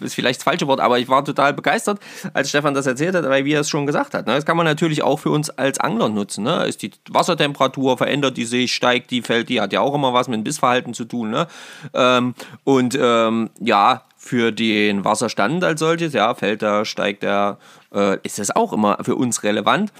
[0.00, 1.98] ist vielleicht das falsche Wort, aber ich war total begeistert,
[2.32, 4.26] als Stefan das erzählt hat, weil wie er es schon gesagt hat.
[4.26, 4.34] Ne?
[4.34, 6.44] Das kann man natürlich auch für uns als Angler nutzen.
[6.44, 6.64] Ne?
[6.66, 10.28] Ist die Wassertemperatur, verändert die sich, steigt die, fällt die, hat ja auch immer was
[10.28, 11.30] mit dem Bissverhalten zu tun.
[11.30, 11.48] Ne?
[11.94, 17.58] Ähm, und ähm, ja, für den Wasserstand als solches, ja, fällt er, steigt er,
[17.92, 19.92] äh, ist das auch immer für uns relevant.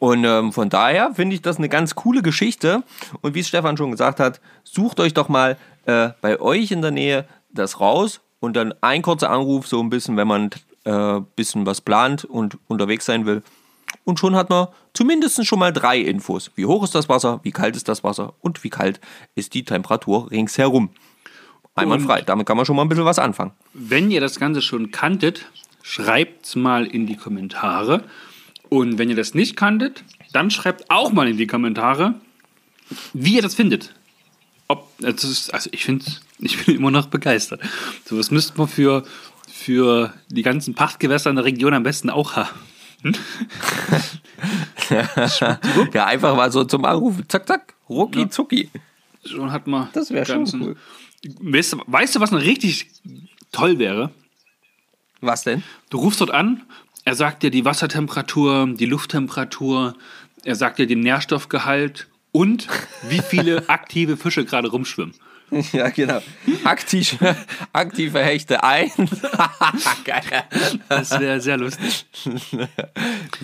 [0.00, 2.82] Und ähm, von daher finde ich das eine ganz coole Geschichte.
[3.20, 6.82] Und wie es Stefan schon gesagt hat, sucht euch doch mal äh, bei euch in
[6.82, 10.50] der Nähe das raus und dann ein kurzer Anruf, so ein bisschen, wenn man
[10.84, 13.42] ein äh, bisschen was plant und unterwegs sein will.
[14.04, 16.50] Und schon hat man zumindest schon mal drei Infos.
[16.56, 19.00] Wie hoch ist das Wasser, wie kalt ist das Wasser und wie kalt
[19.36, 20.90] ist die Temperatur ringsherum.
[21.78, 22.22] Einwandfrei.
[22.22, 23.52] Damit kann man schon mal ein bisschen was anfangen.
[23.74, 25.46] Wenn ihr das Ganze schon kanntet,
[25.82, 28.04] schreibt es mal in die Kommentare.
[28.68, 32.14] Und wenn ihr das nicht kanntet, dann schreibt auch mal in die Kommentare,
[33.14, 33.94] wie ihr das findet.
[34.68, 36.04] Ob, also, also ich finde,
[36.38, 37.62] ich bin immer noch begeistert.
[38.04, 39.04] So was müsste man für,
[39.50, 42.58] für die ganzen Pachtgewässer in der Region am besten auch haben.
[45.94, 47.24] ja, einfach mal so zum Anrufen.
[47.28, 47.74] Zack, zack.
[47.88, 48.30] Rucki, Ja.
[48.30, 48.70] zucki.
[49.24, 49.88] Schon hat man.
[49.92, 50.76] Das wäre schon cool.
[51.40, 52.86] Weißt, du- weißt du, was noch richtig
[53.52, 54.10] toll wäre?
[55.20, 55.62] Was denn?
[55.90, 56.62] Du rufst dort an,
[57.04, 59.94] er sagt dir die Wassertemperatur, die Lufttemperatur,
[60.44, 62.68] er sagt dir den Nährstoffgehalt und
[63.08, 65.14] wie viele aktive Fische gerade rumschwimmen.
[65.72, 66.20] Ja, genau.
[66.64, 67.16] Aktiv,
[67.72, 68.90] aktive Hechte ein.
[70.04, 70.22] Geil.
[70.90, 72.04] Das wäre sehr lustig.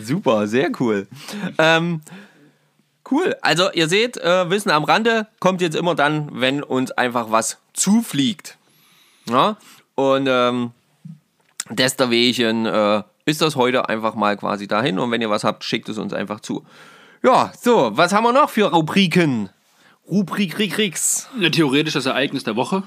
[0.01, 1.09] Super, sehr cool.
[1.59, 2.03] Ähm,
[3.11, 3.37] cool.
[3.43, 7.59] Also ihr seht, äh, Wissen am Rande kommt jetzt immer dann, wenn uns einfach was
[7.73, 8.57] zufliegt.
[9.29, 9.57] Ja?
[9.95, 10.73] Und ähm,
[11.71, 14.99] deswegen äh, ist das heute einfach mal quasi dahin.
[14.99, 16.65] Und wenn ihr was habt, schickt es uns einfach zu.
[17.23, 19.49] Ja, so, was haben wir noch für Rubriken?
[20.11, 21.29] Rubrik, Rik, Riks.
[21.41, 22.83] Ja, Theoretisch das Ereignis der Woche.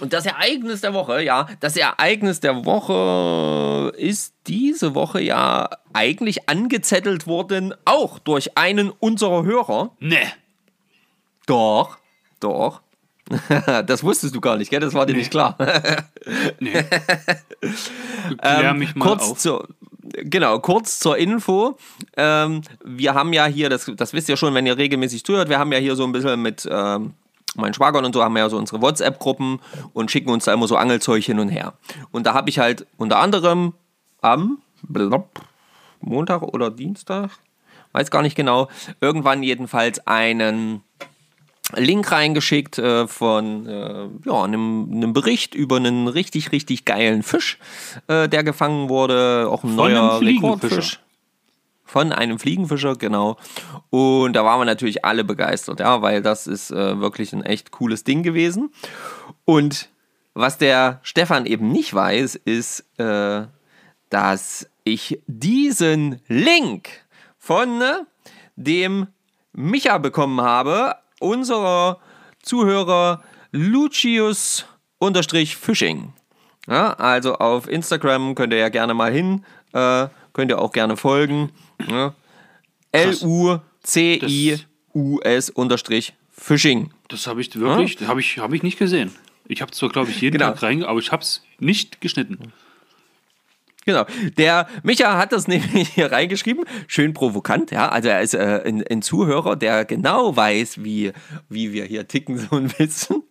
[0.00, 6.48] Und das Ereignis der Woche, ja, das Ereignis der Woche ist diese Woche ja eigentlich
[6.48, 9.92] angezettelt worden, auch durch einen unserer Hörer.
[9.98, 10.32] Ne.
[11.46, 11.98] Doch,
[12.40, 12.82] doch.
[13.86, 14.80] Das wusstest du gar nicht, gell?
[14.80, 15.56] Das war dir nicht klar.
[16.58, 16.84] Nee.
[18.40, 19.38] Klär mich mal kurz auf.
[19.38, 19.68] zur,
[20.02, 21.78] genau, kurz zur Info.
[22.16, 25.60] Ähm, wir haben ja hier, das, das wisst ihr schon, wenn ihr regelmäßig zuhört, wir
[25.60, 27.14] haben ja hier so ein bisschen mit ähm,
[27.56, 29.60] meinen Schwagern und so, haben wir ja so unsere WhatsApp-Gruppen
[29.92, 31.74] und schicken uns da immer so Angelzeug hin und her.
[32.12, 33.72] Und da habe ich halt unter anderem
[34.20, 34.58] am
[36.00, 37.30] Montag oder Dienstag,
[37.92, 38.68] weiß gar nicht genau,
[39.00, 40.82] irgendwann jedenfalls einen
[41.74, 47.58] Link reingeschickt äh, von äh, ja, einem, einem Bericht über einen richtig, richtig geilen Fisch,
[48.06, 49.48] äh, der gefangen wurde.
[49.50, 50.20] Auch ein Von neuer.
[50.20, 51.00] Rekordfisch.
[51.86, 53.36] Von einem Fliegenfischer, genau.
[53.90, 57.70] Und da waren wir natürlich alle begeistert, ja, weil das ist äh, wirklich ein echt
[57.70, 58.70] cooles Ding gewesen.
[59.44, 59.88] Und
[60.34, 63.46] was der Stefan eben nicht weiß, ist, äh,
[64.10, 66.88] dass ich diesen Link
[67.38, 67.98] von äh,
[68.56, 69.06] dem
[69.52, 72.00] Micha bekommen habe, unserer
[72.42, 73.22] Zuhörer
[73.52, 74.66] Lucius
[75.00, 76.12] Fishing.
[76.68, 80.96] Ja, also auf Instagram könnt ihr ja gerne mal hin, äh, könnt ihr auch gerne
[80.96, 81.52] folgen.
[81.88, 82.14] Ja.
[84.16, 86.90] L-U-C-I-U-S unterstrich Fishing.
[87.08, 89.10] Das habe ich wirklich, habe ich, hab ich nicht gesehen.
[89.48, 90.50] Ich habe zwar, glaube ich, jeden Genau.
[90.52, 92.52] Tag rein, aber ich habe es nicht geschnitten.
[93.86, 94.04] Genau.
[94.36, 96.64] Der Micha hat das nämlich hier reingeschrieben.
[96.88, 97.88] Schön provokant, ja.
[97.88, 101.12] Also er ist äh, ein, ein Zuhörer, der genau weiß, wie,
[101.48, 103.22] wie wir hier ticken, so ein bisschen.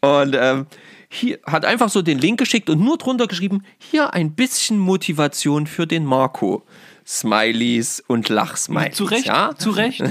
[0.00, 0.66] Und ähm,
[1.10, 5.66] hier hat einfach so den Link geschickt und nur drunter geschrieben, hier ein bisschen Motivation
[5.66, 6.64] für den Marco.
[7.06, 8.96] Smileys und Lachsmileys.
[8.96, 9.54] Zu Recht, Ja?
[9.56, 10.02] zu Recht.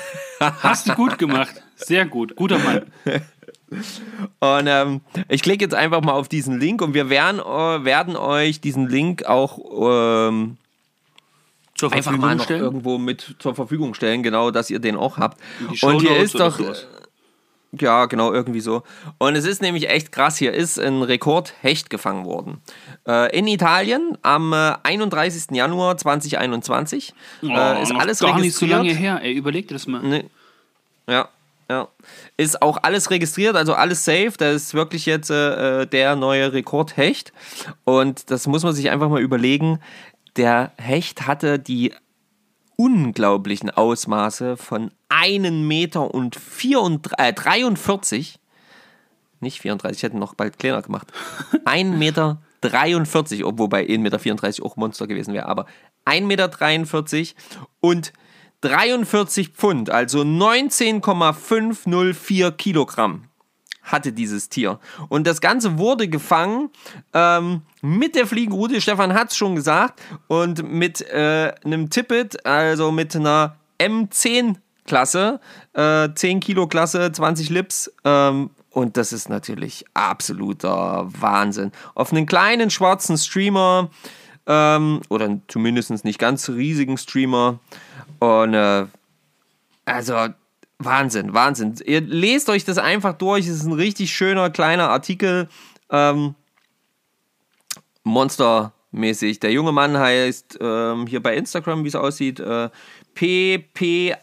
[0.40, 1.62] Hast du gut gemacht.
[1.76, 2.36] Sehr gut.
[2.36, 2.82] Guter Mann.
[4.40, 8.16] Und ähm, ich klicke jetzt einfach mal auf diesen Link und wir werden, äh, werden
[8.16, 9.58] euch diesen Link auch
[10.28, 10.56] ähm,
[11.74, 12.62] Zur einfach Verfügung mal noch stellen.
[12.62, 15.38] irgendwo mit zur Verfügung stellen, genau, dass ihr den auch habt.
[15.82, 16.58] Und hier ist doch,
[17.72, 18.82] ja, genau, irgendwie so.
[19.18, 22.62] Und es ist nämlich echt krass, hier ist ein Rekordhecht gefangen worden.
[23.08, 25.56] Äh, in Italien am äh, 31.
[25.56, 27.14] Januar 2021.
[27.42, 28.70] Oh, äh, ist noch alles gar nicht so registriert.
[28.70, 29.20] lange her.
[29.22, 30.02] Ey, überleg dir das mal.
[30.02, 30.26] Nee.
[31.08, 31.30] Ja,
[31.70, 31.88] ja.
[32.36, 34.32] Ist auch alles registriert, also alles safe.
[34.36, 37.32] Das ist wirklich jetzt äh, der neue Rekordhecht.
[37.84, 39.80] Und das muss man sich einfach mal überlegen.
[40.36, 41.94] Der Hecht hatte die
[42.76, 48.38] unglaublichen Ausmaße von 1 Meter und 34, äh, 43.
[49.40, 51.10] Nicht 34, ich hätte noch bald kleiner gemacht.
[51.64, 54.18] 1 Meter Meter, wobei 1,34 Meter
[54.66, 55.66] auch Monster gewesen wäre, aber
[56.06, 56.50] 1,43 Meter
[57.80, 58.12] und
[58.60, 63.28] 43 Pfund, also 19,504 Kilogramm
[63.92, 64.78] hatte dieses Tier.
[65.08, 66.70] Und das Ganze wurde gefangen
[67.14, 72.92] ähm, mit der Fliegenroute, Stefan hat es schon gesagt, und mit äh, einem Tippet, also
[72.92, 75.40] mit einer M10-Klasse,
[75.74, 77.92] äh, 10 Kilo Klasse, 20 Lips.
[78.04, 81.72] Ähm, und das ist natürlich absoluter Wahnsinn.
[81.94, 83.90] Auf einen kleinen schwarzen Streamer
[84.46, 87.60] ähm, oder zumindest nicht ganz riesigen Streamer.
[88.18, 88.86] Und äh,
[89.84, 90.28] also
[90.78, 91.74] Wahnsinn, Wahnsinn.
[91.84, 93.46] Ihr lest euch das einfach durch.
[93.46, 95.48] Es ist ein richtig schöner kleiner Artikel.
[95.90, 96.34] Ähm,
[98.04, 99.40] Monstermäßig.
[99.40, 102.70] Der junge Mann heißt ähm, hier bei Instagram, wie es aussieht, äh,
[103.14, 104.16] P-P-A-C-C.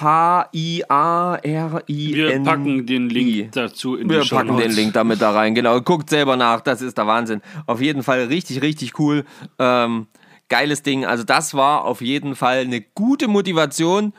[0.00, 1.84] H-I-A-R-I-N.
[1.88, 5.54] Wir packen den Link dazu in Wir die Show packen den Link damit da rein.
[5.54, 6.60] Genau, guckt selber nach.
[6.60, 7.40] Das ist der Wahnsinn.
[7.66, 9.24] Auf jeden Fall richtig, richtig cool.
[9.58, 10.06] Ähm,
[10.48, 11.06] geiles Ding.
[11.06, 14.12] Also das war auf jeden Fall eine gute Motivation.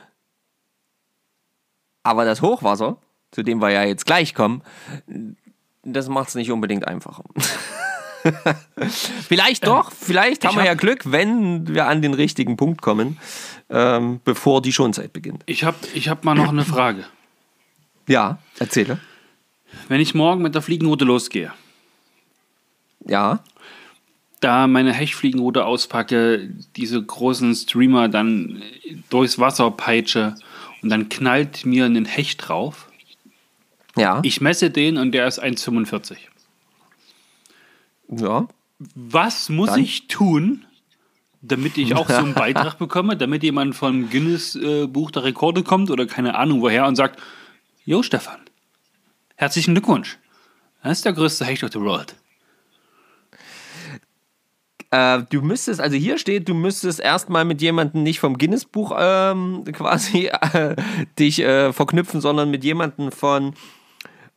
[2.02, 2.98] Aber das Hochwasser,
[3.30, 4.62] zu dem wir ja jetzt gleich kommen,
[5.82, 7.24] das macht es nicht unbedingt einfacher.
[9.28, 13.18] vielleicht doch, vielleicht haben wir ja Glück, wenn wir an den richtigen Punkt kommen,
[13.70, 15.42] ähm, bevor die Schonzeit beginnt.
[15.46, 17.04] Ich habe ich hab mal noch eine Frage.
[18.06, 18.98] Ja, erzähle.
[19.88, 21.52] Wenn ich morgen mit der Fliegenroute losgehe,
[23.06, 23.42] Ja,
[24.40, 28.62] da meine Hechtfliegenroute auspacke, diese großen Streamer dann
[29.10, 30.36] durchs Wasser peitsche
[30.82, 32.88] und dann knallt mir ein Hecht drauf.
[33.96, 36.16] ja, Ich messe den und der ist 1,45.
[38.10, 38.46] ja.
[38.94, 39.80] Was muss Dann?
[39.82, 40.64] ich tun,
[41.48, 45.62] damit ich auch so einen Beitrag bekomme, damit jemand vom Guinness äh, Buch der Rekorde
[45.62, 47.20] kommt oder keine Ahnung woher und sagt,
[47.84, 48.40] Jo Stefan,
[49.36, 50.18] herzlichen Glückwunsch.
[50.82, 52.14] Das ist der größte Hecht of the World.
[54.90, 59.64] Äh, du müsstest, also hier steht, du müsstest erstmal mit jemandem nicht vom Guinness-Buch ähm,
[59.72, 60.76] quasi äh,
[61.18, 63.54] dich äh, verknüpfen, sondern mit jemandem von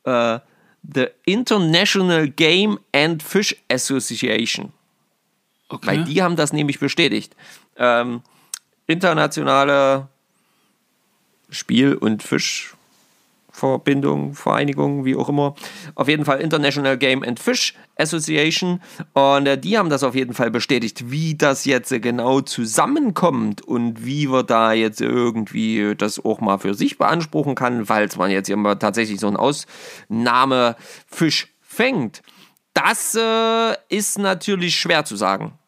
[0.04, 0.40] äh,
[0.82, 4.72] The International Game and Fish Association.
[5.72, 5.86] Okay.
[5.86, 7.34] Weil die haben das nämlich bestätigt.
[7.78, 8.20] Ähm,
[8.86, 10.08] internationale
[11.48, 15.54] Spiel- und Fischverbindung, Vereinigung, wie auch immer.
[15.94, 18.82] Auf jeden Fall International Game and Fish Association.
[19.14, 23.62] Und äh, die haben das auf jeden Fall bestätigt, wie das jetzt äh, genau zusammenkommt
[23.62, 28.30] und wie wir da jetzt irgendwie das auch mal für sich beanspruchen kann, falls man
[28.30, 32.20] jetzt immer tatsächlich so einen Ausnahmefisch fängt.
[32.74, 35.58] Das äh, ist natürlich schwer zu sagen.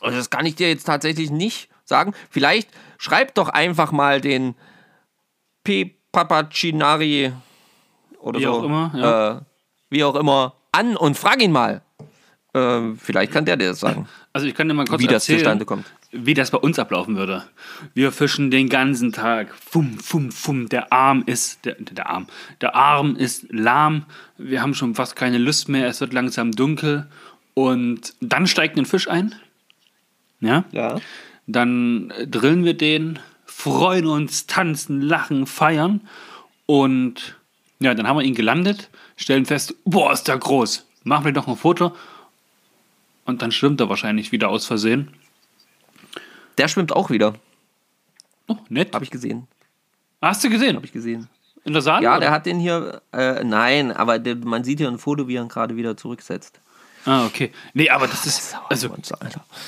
[0.00, 2.14] Also das kann ich dir jetzt tatsächlich nicht sagen.
[2.30, 4.54] Vielleicht schreib doch einfach mal den
[5.64, 5.94] P.
[6.12, 7.32] Papacinari
[8.18, 8.52] oder Wie so.
[8.52, 9.36] auch immer, ja.
[9.36, 9.40] äh,
[9.90, 11.82] wie auch immer an und frag ihn mal.
[12.54, 15.24] Äh, vielleicht kann der dir das sagen, Also ich kann dir mal kurz wie das
[15.24, 15.84] erzählen, zustande kommt.
[16.12, 17.44] wie das bei uns ablaufen würde.
[17.92, 19.54] Wir fischen den ganzen Tag.
[19.54, 20.68] Fum, fum, fum.
[20.70, 22.26] Der Arm ist, der, der Arm,
[22.62, 24.06] der Arm ist lahm.
[24.38, 25.86] Wir haben schon fast keine Lust mehr.
[25.88, 27.06] Es wird langsam dunkel.
[27.52, 29.34] Und dann steigt ein Fisch ein.
[30.40, 30.64] Ja.
[30.72, 31.00] Ja.
[31.46, 36.00] Dann äh, drillen wir den, freuen uns, tanzen, lachen, feiern.
[36.66, 37.36] Und
[37.80, 40.86] ja, dann haben wir ihn gelandet, stellen fest, boah, ist der groß.
[41.04, 41.94] Machen wir noch ein Foto.
[43.24, 45.14] Und dann schwimmt er wahrscheinlich wieder aus Versehen.
[46.56, 47.34] Der schwimmt auch wieder.
[48.48, 48.94] Oh, nett.
[48.94, 49.46] Habe ich gesehen.
[50.20, 50.76] Hast du gesehen?
[50.76, 51.28] Habe ich gesehen.
[51.64, 52.04] In der Saale?
[52.04, 52.20] Ja, oder?
[52.20, 53.02] der hat den hier.
[53.12, 56.60] Äh, nein, aber der, man sieht hier ein Foto, wie er ihn gerade wieder zurücksetzt.
[57.08, 57.50] Ah, okay.
[57.72, 58.54] Nee, aber das ist.
[58.68, 58.90] Also,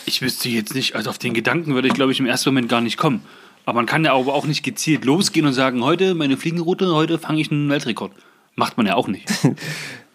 [0.04, 2.68] ich wüsste jetzt nicht, also auf den Gedanken würde ich, glaube ich, im ersten Moment
[2.68, 3.22] gar nicht kommen.
[3.64, 7.18] Aber man kann ja aber auch nicht gezielt losgehen und sagen, heute meine Fliegenroute, heute
[7.18, 8.12] fange ich einen Weltrekord.
[8.56, 9.26] Macht man ja auch nicht.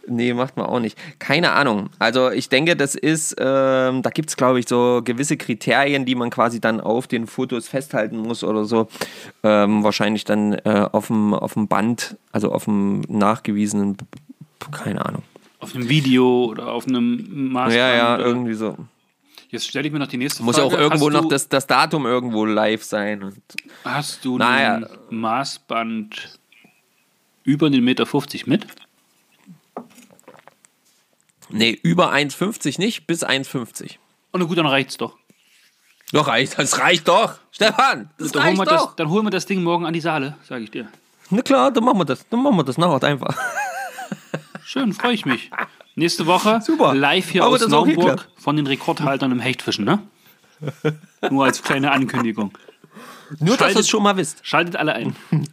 [0.07, 0.95] Nee, macht man auch nicht.
[1.17, 1.89] Keine Ahnung.
[1.97, 6.13] Also ich denke, das ist, ähm, da gibt es, glaube ich, so gewisse Kriterien, die
[6.13, 8.87] man quasi dann auf den Fotos festhalten muss oder so.
[9.41, 13.97] Ähm, wahrscheinlich dann äh, auf dem auf dem Band, also auf dem nachgewiesenen,
[14.71, 15.23] keine Ahnung.
[15.65, 17.73] Auf einem Video oder auf einem Maßband.
[17.75, 18.77] Ja, ja, oder- irgendwie so.
[19.49, 20.75] Jetzt stelle ich mir noch die nächste Muss ja Frage.
[20.75, 23.23] auch irgendwo hast noch das, das Datum irgendwo live sein.
[23.23, 23.35] Und
[23.83, 24.75] Hast du Naja.
[24.75, 26.39] ein Maßband
[27.43, 28.65] über den Meter 50 mit?
[31.49, 33.97] nee, über 1,50 nicht, bis 1,50.
[34.33, 35.15] Oh, na gut, dann reicht's doch.
[36.11, 37.35] Doch, reicht, das reicht doch.
[37.51, 38.95] Stefan, das Dann holen, wir reicht das, doch.
[38.95, 40.87] dann holen wir das Ding morgen an die Saale, sage ich dir.
[41.29, 42.27] Na klar, dann machen wir das.
[42.29, 43.35] Dann machen wir das nachher einfach.
[44.67, 45.51] Schön, freue ich mich.
[45.93, 46.95] Nächste Woche Super.
[46.95, 49.99] live hier Haben wir aus Naumburg von den Rekordhaltern im Hechtfischen, ne?
[51.29, 52.51] Nur als kleine Ankündigung.
[53.39, 54.39] Nur, dass ihr Schaltet- es schon mal wisst.
[54.45, 55.15] Schaltet alle ein.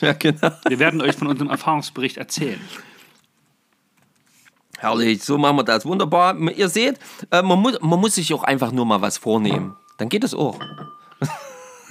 [0.00, 0.50] Ja, genau.
[0.68, 2.60] Wir werden euch von unserem Erfahrungsbericht erzählen.
[4.78, 5.84] Herrlich, so machen wir das.
[5.84, 6.38] Wunderbar.
[6.38, 6.98] Ihr seht,
[7.32, 9.76] äh, man, muss, man muss sich auch einfach nur mal was vornehmen.
[9.98, 10.58] Dann geht es auch.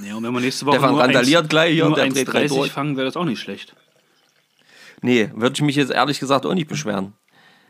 [0.04, 2.30] Ja, und wenn wir nächste Woche Stefan nur randaliert 1, gleich hier, nur der dreht
[2.32, 2.72] gleich 1,30 durch.
[2.72, 3.76] fangen, wäre das auch nicht schlecht.
[5.02, 7.14] Nee, würde ich mich jetzt ehrlich gesagt auch nicht beschweren.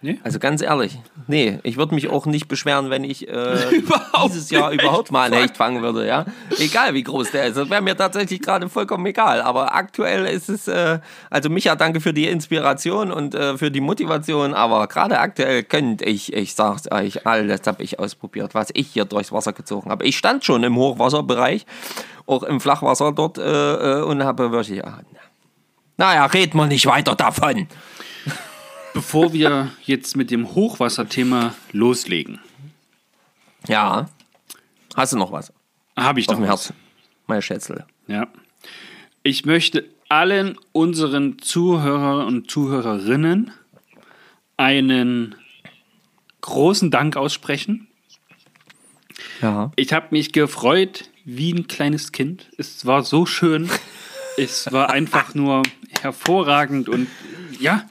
[0.04, 0.20] Nee?
[0.24, 3.56] Also ganz ehrlich, nee, ich würde mich auch nicht beschweren, wenn ich äh,
[4.26, 6.26] dieses Jahr überhaupt mal einen Hecht fangen würde, ja.
[6.58, 9.44] Egal wie groß der ist, das wäre mir tatsächlich gerade vollkommen egal.
[9.44, 13.80] Aber aktuell ist es, äh, also Micha, danke für die Inspiration und äh, für die
[13.80, 18.88] Motivation, aber gerade aktuell könnte ich, ich sag's euch, alles habe ich ausprobiert, was ich
[18.88, 20.06] hier durchs Wasser gezogen habe.
[20.06, 21.68] Ich stand schon im Hochwasserbereich,
[22.26, 25.02] auch im Flachwasser dort äh, äh, und habe wirklich, ah,
[26.02, 27.68] naja, red mal nicht weiter davon.
[28.94, 32.40] Bevor wir jetzt mit dem Hochwasserthema loslegen,
[33.68, 34.10] Ja.
[34.96, 35.54] Hast du noch was
[35.98, 36.50] habe ich auf noch dem was.
[36.70, 36.76] Herzen?
[37.28, 37.86] Meine Schätzel.
[38.08, 38.28] Ja.
[39.24, 43.52] Ich möchte allen unseren Zuhörer und Zuhörerinnen
[44.58, 45.36] einen
[46.42, 47.88] großen Dank aussprechen.
[49.42, 49.72] Ja.
[49.76, 52.50] Ich habe mich gefreut wie ein kleines Kind.
[52.58, 53.70] Es war so schön.
[54.38, 55.62] Es war einfach nur
[56.02, 57.08] hervorragend und
[57.60, 57.86] ja,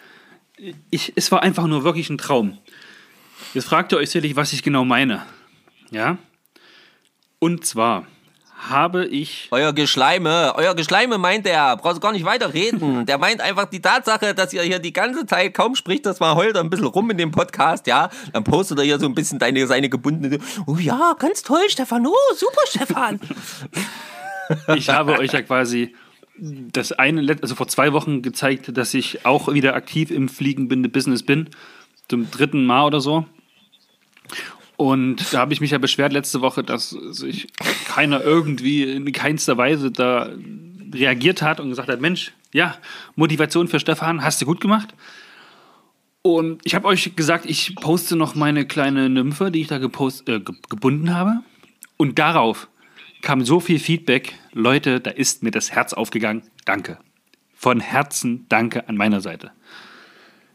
[0.90, 2.58] ich, es war einfach nur wirklich ein Traum.
[3.54, 5.22] Jetzt fragt ihr euch sicherlich, was ich genau meine.
[5.90, 6.18] Ja?
[7.38, 8.06] Und zwar
[8.68, 11.76] habe ich Euer Geschleime, euer Geschleime meint er.
[11.78, 13.06] Brauchst gar nicht weiter reden.
[13.06, 16.34] Der meint einfach die Tatsache, dass ihr hier die ganze Zeit kaum spricht, das mal
[16.34, 18.10] heult er ein bisschen rum in dem Podcast, ja.
[18.32, 20.38] Dann postet er hier so ein bisschen deine, seine gebundene.
[20.66, 22.06] Oh ja, ganz toll, Stefan.
[22.06, 23.20] Oh, super, Stefan.
[24.76, 25.94] ich habe euch ja quasi
[26.40, 31.50] das eine, also vor zwei Wochen gezeigt, dass ich auch wieder aktiv im Fliegenbinde-Business bin.
[32.08, 33.26] Zum dritten Mal oder so.
[34.76, 37.48] Und da habe ich mich ja beschwert letzte Woche, dass sich
[37.84, 40.30] keiner irgendwie in keinster Weise da
[40.92, 42.76] reagiert hat und gesagt hat, Mensch, ja,
[43.14, 44.94] Motivation für Stefan, hast du gut gemacht.
[46.22, 50.28] Und ich habe euch gesagt, ich poste noch meine kleine Nymphe, die ich da gepost,
[50.28, 51.40] äh, ge gebunden habe.
[51.96, 52.68] Und darauf
[53.22, 54.34] kam so viel Feedback.
[54.52, 56.42] Leute, da ist mir das Herz aufgegangen.
[56.64, 56.98] Danke.
[57.54, 59.52] Von Herzen danke an meiner Seite.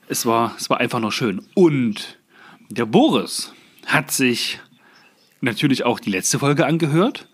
[0.08, 1.41] Es war, es war einfach noch schön.
[1.54, 2.19] Und
[2.69, 3.54] der Boris
[3.86, 4.60] hat sich
[5.41, 7.28] natürlich auch die letzte Folge angehört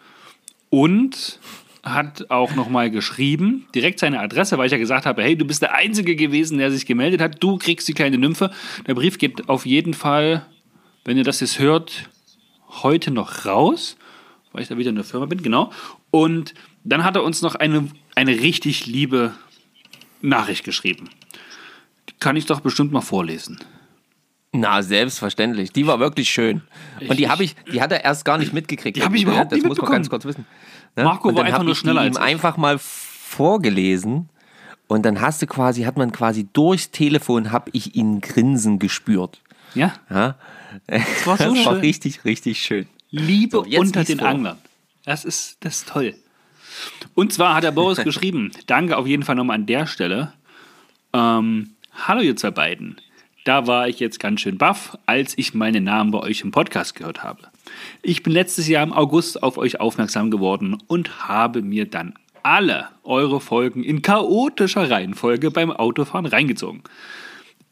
[0.70, 1.40] und
[1.84, 5.62] hat auch nochmal geschrieben, direkt seine Adresse, weil ich ja gesagt habe, hey, du bist
[5.62, 8.52] der Einzige gewesen, der sich gemeldet hat, du kriegst die kleine Nymphe.
[8.86, 10.46] Der Brief geht auf jeden Fall,
[11.06, 12.10] wenn ihr das jetzt hört,
[12.84, 13.98] heute noch raus,
[14.52, 15.72] weil ich da wieder in der Firma bin, genau.
[16.10, 19.34] Und dann hat er uns noch eine, eine richtig liebe
[20.22, 21.10] Nachricht geschrieben.
[22.10, 23.60] Die kann ich doch bestimmt mal vorlesen.
[24.54, 25.72] Na, selbstverständlich.
[25.72, 26.62] Die war wirklich schön.
[27.08, 28.98] Und die habe ich, die hat er erst gar nicht mitgekriegt.
[28.98, 30.46] Die habe ich überhaupt das nicht muss man ganz kurz wissen.
[30.98, 31.06] Ne?
[31.06, 32.28] Marco und war einfach nur schneller als ihm ich.
[32.28, 34.30] einfach mal vorgelesen
[34.88, 39.40] und dann hast du quasi, hat man quasi durchs Telefon, habe ich ihn grinsen gespürt.
[39.74, 39.94] Ja?
[40.10, 40.36] Ja?
[40.88, 41.82] Das war so das war schön.
[41.82, 42.88] richtig, richtig schön.
[43.12, 44.28] Liebe So, unter den vor.
[44.28, 44.58] Anglern.
[45.06, 46.16] Das ist, das ist toll.
[47.14, 50.34] Und zwar hat der Boris geschrieben, danke auf jeden Fall nochmal an der Stelle.
[51.14, 53.00] Ähm, Hallo ihr zwei beiden.
[53.44, 56.96] Da war ich jetzt ganz schön baff, als ich meinen Namen bei euch im Podcast
[56.96, 57.42] gehört habe.
[58.02, 62.90] Ich bin letztes Jahr im August auf euch aufmerksam geworden und habe mir dann alle
[63.04, 66.82] eure Folgen in chaotischer Reihenfolge beim Autofahren reingezogen.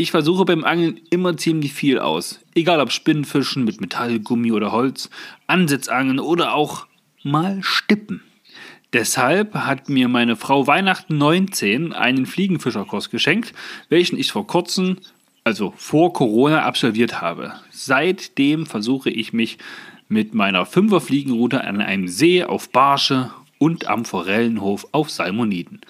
[0.01, 2.39] Ich versuche beim Angeln immer ziemlich viel aus.
[2.55, 5.09] Egal ob Spinnfischen mit Metall, Gummi oder Holz,
[5.45, 6.87] Ansitzangeln oder auch
[7.21, 8.21] mal Stippen.
[8.93, 13.53] Deshalb hat mir meine Frau Weihnachten 19 einen Fliegenfischerkurs geschenkt,
[13.89, 14.99] welchen ich vor kurzem,
[15.43, 17.55] also vor Corona, absolviert habe.
[17.69, 19.57] Seitdem versuche ich mich
[20.07, 25.81] mit meiner Fünferfliegenroute an einem See auf Barsche und am Forellenhof auf Salmoniden.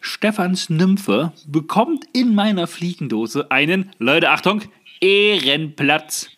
[0.00, 4.62] Stefans Nymphe bekommt in meiner Fliegendose einen, Leute, Achtung,
[5.00, 6.30] Ehrenplatz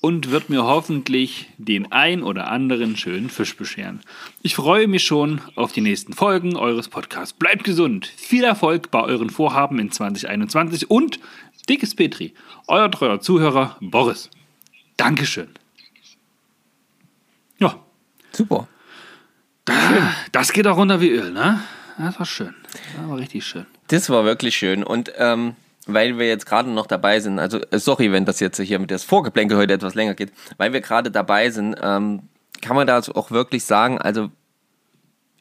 [0.00, 4.00] und wird mir hoffentlich den ein oder anderen schönen Fisch bescheren.
[4.42, 7.32] Ich freue mich schon auf die nächsten Folgen eures Podcasts.
[7.32, 11.18] Bleibt gesund, viel Erfolg bei euren Vorhaben in 2021 und
[11.68, 12.34] dickes Petri,
[12.68, 14.30] euer treuer Zuhörer Boris.
[14.96, 15.48] Dankeschön.
[17.58, 17.80] Ja,
[18.32, 18.68] Super.
[20.32, 21.60] das geht auch runter wie Öl, ne?
[21.98, 22.54] Das war schön.
[22.96, 23.66] Das war richtig schön.
[23.88, 24.82] Das war wirklich schön.
[24.84, 25.56] Und ähm,
[25.86, 28.90] weil wir jetzt gerade noch dabei sind, also äh, sorry, wenn das jetzt hier mit
[28.90, 32.22] das Vorgeplänkel heute etwas länger geht, weil wir gerade dabei sind, ähm,
[32.60, 34.30] kann man da auch wirklich sagen, also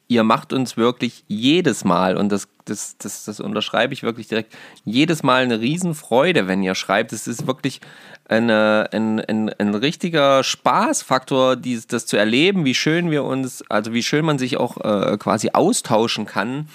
[0.07, 4.55] ihr macht uns wirklich jedes Mal, und das, das, das, das unterschreibe ich wirklich direkt,
[4.83, 7.13] jedes Mal eine Riesenfreude, wenn ihr schreibt.
[7.13, 7.81] Es ist wirklich
[8.27, 13.93] eine, ein, ein, ein richtiger Spaßfaktor, dies, das zu erleben, wie schön wir uns, also
[13.93, 16.69] wie schön man sich auch äh, quasi austauschen kann.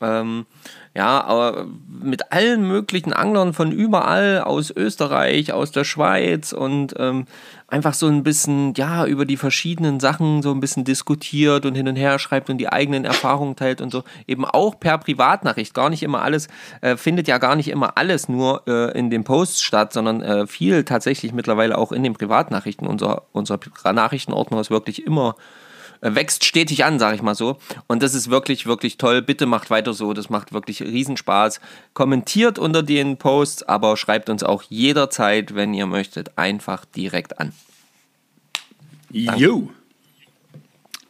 [0.00, 0.46] Ähm,
[1.00, 7.24] ja, aber mit allen möglichen Anglern von überall, aus Österreich, aus der Schweiz und ähm,
[7.68, 11.88] einfach so ein bisschen, ja, über die verschiedenen Sachen so ein bisschen diskutiert und hin
[11.88, 14.04] und her schreibt und die eigenen Erfahrungen teilt und so.
[14.26, 15.72] Eben auch per Privatnachricht.
[15.72, 16.48] Gar nicht immer alles,
[16.82, 20.46] äh, findet ja gar nicht immer alles nur äh, in den Posts statt, sondern äh,
[20.46, 22.86] viel tatsächlich mittlerweile auch in den Privatnachrichten.
[22.86, 23.58] Unser, unser
[23.90, 25.34] Nachrichtenordner ist wirklich immer
[26.00, 27.58] wächst stetig an, sage ich mal so.
[27.86, 29.22] Und das ist wirklich, wirklich toll.
[29.22, 30.12] Bitte macht weiter so.
[30.12, 31.60] Das macht wirklich Riesenspaß.
[31.94, 37.52] Kommentiert unter den Posts, aber schreibt uns auch jederzeit, wenn ihr möchtet, einfach direkt an.
[39.10, 39.70] Jo.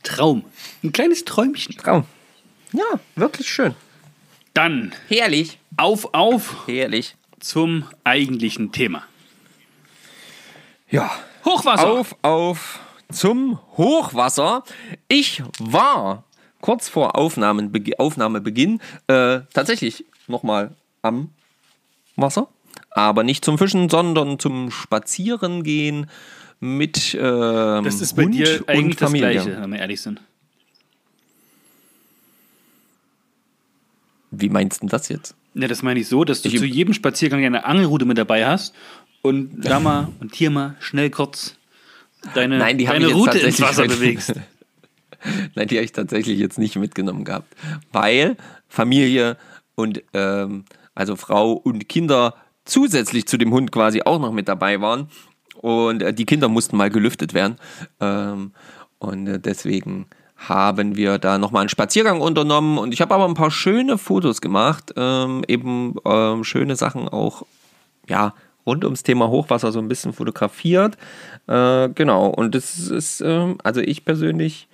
[0.02, 0.44] Traum.
[0.82, 1.76] Ein kleines Träumchen.
[1.76, 2.04] Traum.
[2.72, 3.74] Ja, wirklich schön.
[4.54, 5.58] Dann Herrlich.
[5.76, 7.16] auf, auf Herrlich.
[7.38, 9.04] zum eigentlichen Thema.
[10.88, 11.10] Ja.
[11.44, 11.86] Hochwasser.
[11.86, 12.80] Auf, auf
[13.12, 14.64] zum Hochwasser.
[15.08, 16.24] Ich war
[16.60, 21.30] kurz vor Aufnahmenbeg Aufnahmebeginn äh, tatsächlich nochmal am
[22.16, 22.48] Wasser.
[22.90, 26.10] Aber nicht zum Fischen, sondern zum Spazierengehen
[26.58, 29.30] mit ähm, Das ist bei Hund dir und eigentlich das Familie.
[29.32, 30.20] Gleiche, wenn wir ehrlich sind.
[34.30, 35.34] Wie meinst du das jetzt?
[35.54, 38.46] Ja, das meine ich so, dass du Ich- zu jedem Spaziergang eine Angelrute mit dabei
[38.46, 38.74] hast
[39.22, 41.56] und da mal und hier mal schnell kurz
[42.34, 44.34] deine, Nein, die habe deine Route ins tatsächlich Wasser bewegst.
[45.54, 47.54] Nein, die habe ich tatsächlich jetzt nicht mitgenommen gehabt,
[47.92, 48.36] weil
[48.68, 49.36] Familie
[49.74, 50.64] und ähm,
[50.94, 55.08] also Frau und Kinder zusätzlich zu dem Hund quasi auch noch mit dabei waren.
[55.56, 57.56] Und äh, die Kinder mussten mal gelüftet werden.
[58.00, 58.52] Ähm,
[58.98, 60.06] und äh, deswegen
[60.36, 62.78] haben wir da nochmal einen Spaziergang unternommen.
[62.78, 67.44] Und ich habe aber ein paar schöne Fotos gemacht, ähm, eben ähm, schöne Sachen auch
[68.08, 68.34] ja,
[68.66, 70.96] rund ums Thema Hochwasser so ein bisschen fotografiert.
[71.46, 74.68] Äh, genau, und das ist, ähm, also ich persönlich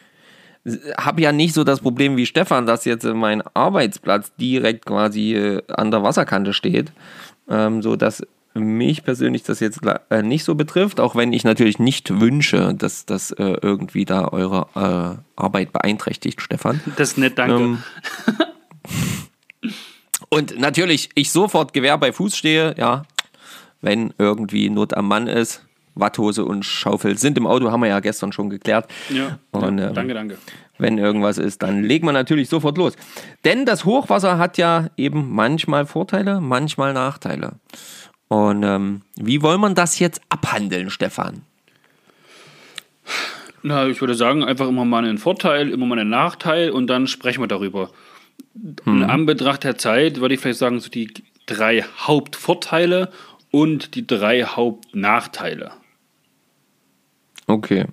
[0.98, 5.62] habe ja nicht so das Problem wie Stefan, dass jetzt mein Arbeitsplatz direkt quasi äh,
[5.68, 6.92] an der Wasserkante steht,
[7.48, 8.22] ähm, so dass
[8.54, 9.80] mich persönlich das jetzt
[10.10, 14.28] äh, nicht so betrifft, auch wenn ich natürlich nicht wünsche, dass das äh, irgendwie da
[14.28, 16.80] eure äh, Arbeit beeinträchtigt, Stefan.
[16.96, 17.56] Das ist nett, danke.
[17.56, 17.82] Ähm,
[20.28, 23.04] Und natürlich, ich sofort Gewehr bei Fuß stehe, ja,
[23.80, 25.62] wenn irgendwie Not am Mann ist.
[25.96, 28.86] Watthose und Schaufel sind im Auto, haben wir ja gestern schon geklärt.
[29.08, 30.38] ja, Und, ja, ähm, danke, danke.
[30.78, 32.94] Wenn irgendwas ist, dann legt man natürlich sofort los.
[33.46, 37.52] Denn das Hochwasser hat ja eben manchmal Vorteile, manchmal Nachteile.
[38.28, 41.42] Und ähm, wie soll man das jetzt abhandeln, Stefan?
[43.62, 47.06] Na, ich würde sagen, einfach immer mal einen Vorteil, immer mal einen Nachteil und dann
[47.06, 47.90] sprechen wir darüber.
[48.86, 51.12] In Anbetracht der Zeit würde ich vielleicht sagen, so die
[51.46, 53.10] drei Hauptvorteile
[53.56, 55.72] und die drei Hauptnachteile.
[57.46, 57.86] Okay.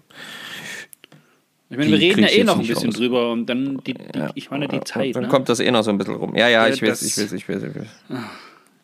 [1.70, 2.95] Ich meine, Die wir reden ja eh noch ein bisschen raus.
[2.97, 5.16] drüber und dann, die, die, ich meine, die Zeit.
[5.16, 5.30] Dann Ne?
[5.30, 6.36] kommt das eh noch so ein bisschen rum.
[6.36, 7.88] Ja, ja, Ja, ich weiß, das- ich weiß, ich weiß, ich weiß.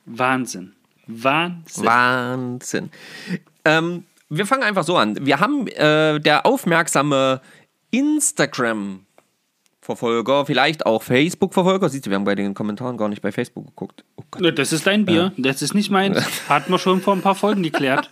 [0.05, 0.73] Wahnsinn.
[1.05, 1.85] Wahnsinn.
[1.85, 2.89] Wahnsinn.
[3.65, 5.17] Ähm, wir fangen einfach so an.
[5.25, 7.41] Wir haben äh, der aufmerksame
[9.89, 13.65] Instagram-Verfolger, vielleicht auch Facebook-Verfolger, siehst du, wir haben bei den Kommentaren gar nicht bei Facebook
[13.67, 14.03] geguckt.
[14.15, 16.19] Oh Das ist dein Bier, das ist nicht meins.
[16.49, 18.09] Hatten wir schon vor ein paar Folgen geklärt.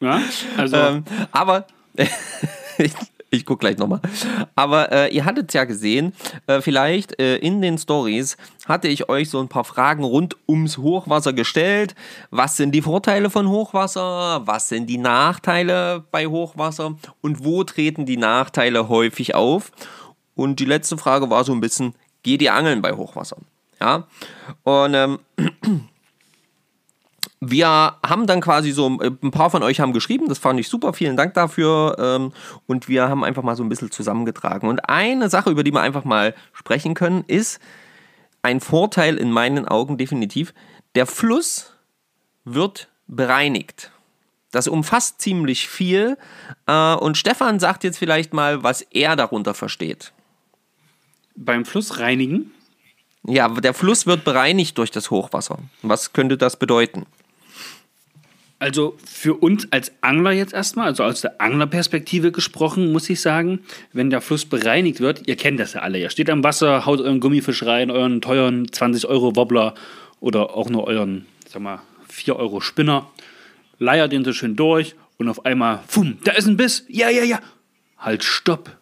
[0.00, 0.20] Ja,
[0.56, 1.66] also Ähm, aber
[2.78, 2.92] ich,
[3.30, 4.00] ich gucke gleich nochmal.
[4.54, 6.12] Aber äh, ihr hattet ja gesehen,
[6.46, 8.36] äh, vielleicht äh, in den Stories
[8.66, 11.94] hatte ich euch so ein paar Fragen rund ums Hochwasser gestellt.
[12.30, 14.42] Was sind die Vorteile von Hochwasser?
[14.46, 16.96] Was sind die Nachteile bei Hochwasser?
[17.20, 19.72] Und wo treten die Nachteile häufig auf?
[20.34, 23.36] Und die letzte Frage war so ein bisschen, geht ihr angeln bei Hochwasser?
[23.80, 24.06] Ja.
[24.62, 25.18] Und ähm,
[27.40, 30.68] wir haben dann quasi so, äh, ein paar von euch haben geschrieben, das fand ich
[30.68, 31.96] super, vielen Dank dafür.
[31.98, 32.32] Ähm,
[32.66, 34.68] und wir haben einfach mal so ein bisschen zusammengetragen.
[34.68, 37.60] Und eine Sache, über die wir einfach mal sprechen können, ist
[38.42, 40.54] ein Vorteil in meinen Augen definitiv.
[40.94, 41.72] Der Fluss
[42.44, 43.90] wird bereinigt.
[44.52, 46.18] Das umfasst ziemlich viel.
[46.66, 50.12] Äh, und Stefan sagt jetzt vielleicht mal, was er darunter versteht.
[51.34, 52.52] Beim Fluss reinigen.
[53.26, 55.58] Ja, der Fluss wird bereinigt durch das Hochwasser.
[55.82, 57.06] Was könnte das bedeuten?
[58.58, 63.58] Also für uns als Angler jetzt erstmal, also aus der Anglerperspektive gesprochen, muss ich sagen,
[63.92, 67.00] wenn der Fluss bereinigt wird, ihr kennt das ja alle, ihr steht am Wasser, haut
[67.00, 69.74] euren Gummifisch rein, euren teuren 20 Euro Wobbler
[70.20, 73.10] oder auch nur euren, sag mal, 4 Euro Spinner,
[73.80, 77.24] leiert den so schön durch und auf einmal, fum, da ist ein Biss, ja, ja,
[77.24, 77.40] ja,
[77.98, 78.76] halt, stopp,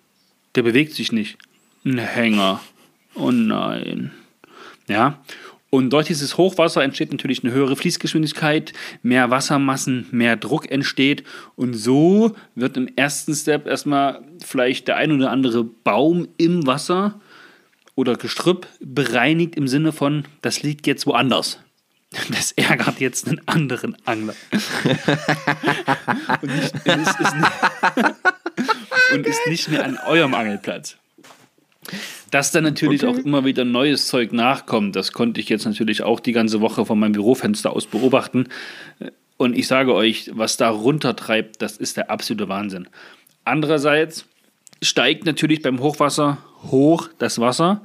[0.57, 1.39] der bewegt sich nicht,
[1.85, 2.61] ein Hänger,
[3.15, 4.13] oh nein,
[4.89, 5.21] ja,
[5.71, 8.73] und durch dieses Hochwasser entsteht natürlich eine höhere Fließgeschwindigkeit,
[9.03, 11.23] mehr Wassermassen, mehr Druck entsteht.
[11.55, 17.21] Und so wird im ersten Step erstmal vielleicht der ein oder andere Baum im Wasser
[17.95, 21.61] oder Gestrüpp bereinigt im Sinne von, das liegt jetzt woanders.
[22.31, 24.35] Das ärgert jetzt einen anderen Angler.
[26.43, 27.53] und, nicht, ist, ist nicht,
[29.15, 30.97] und ist nicht mehr an eurem Angelplatz.
[32.31, 33.21] Dass dann natürlich okay.
[33.21, 36.87] auch immer wieder neues Zeug nachkommt, das konnte ich jetzt natürlich auch die ganze Woche
[36.87, 38.49] von meinem Bürofenster aus beobachten.
[39.37, 42.89] Und ich sage euch, was da runtertreibt, das ist der absolute Wahnsinn.
[43.45, 44.27] Andererseits
[44.83, 46.39] steigt natürlich beim Hochwasser
[46.71, 47.83] hoch das Wasser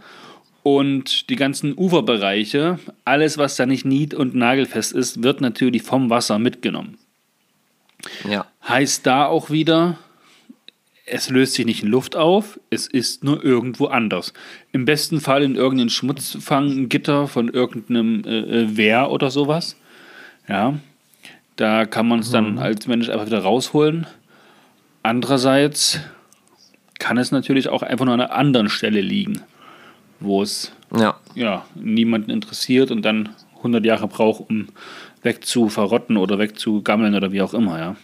[0.63, 6.09] und die ganzen Uferbereiche, alles was da nicht nied- und nagelfest ist, wird natürlich vom
[6.09, 6.97] Wasser mitgenommen.
[8.29, 8.47] Ja.
[8.67, 9.97] Heißt da auch wieder,
[11.05, 14.33] es löst sich nicht in Luft auf, es ist nur irgendwo anders.
[14.71, 19.75] Im besten Fall in irgendeinem Schmutzfanggitter von irgendeinem äh, äh, Wehr oder sowas.
[20.47, 20.79] Ja,
[21.55, 22.59] da kann man es dann mhm.
[22.59, 24.07] als Mensch einfach wieder rausholen.
[25.03, 25.99] Andererseits
[26.97, 29.41] kann es natürlich auch einfach nur an einer anderen Stelle liegen
[30.19, 31.15] wo es ja.
[31.33, 34.67] Ja, niemanden interessiert und dann 100 Jahre braucht, um
[35.23, 37.95] wegzuverrotten oder wegzugammeln oder wie auch immer, ja.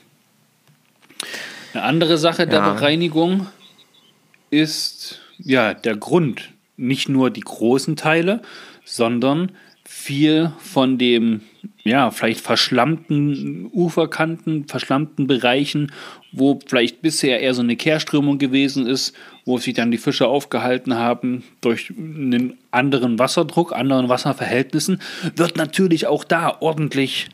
[1.74, 2.74] Eine andere Sache der ja.
[2.74, 3.48] Bereinigung
[4.50, 6.50] ist ja der Grund.
[6.78, 8.42] Nicht nur die großen Teile,
[8.84, 9.52] sondern
[9.92, 11.42] viel von dem,
[11.84, 15.92] ja, vielleicht verschlammten Uferkanten, verschlammten Bereichen,
[16.32, 19.14] wo vielleicht bisher eher so eine Kehrströmung gewesen ist,
[19.46, 25.02] wo sich dann die Fische aufgehalten haben durch einen anderen Wasserdruck, anderen Wasserverhältnissen,
[25.36, 27.28] wird natürlich auch da ordentlich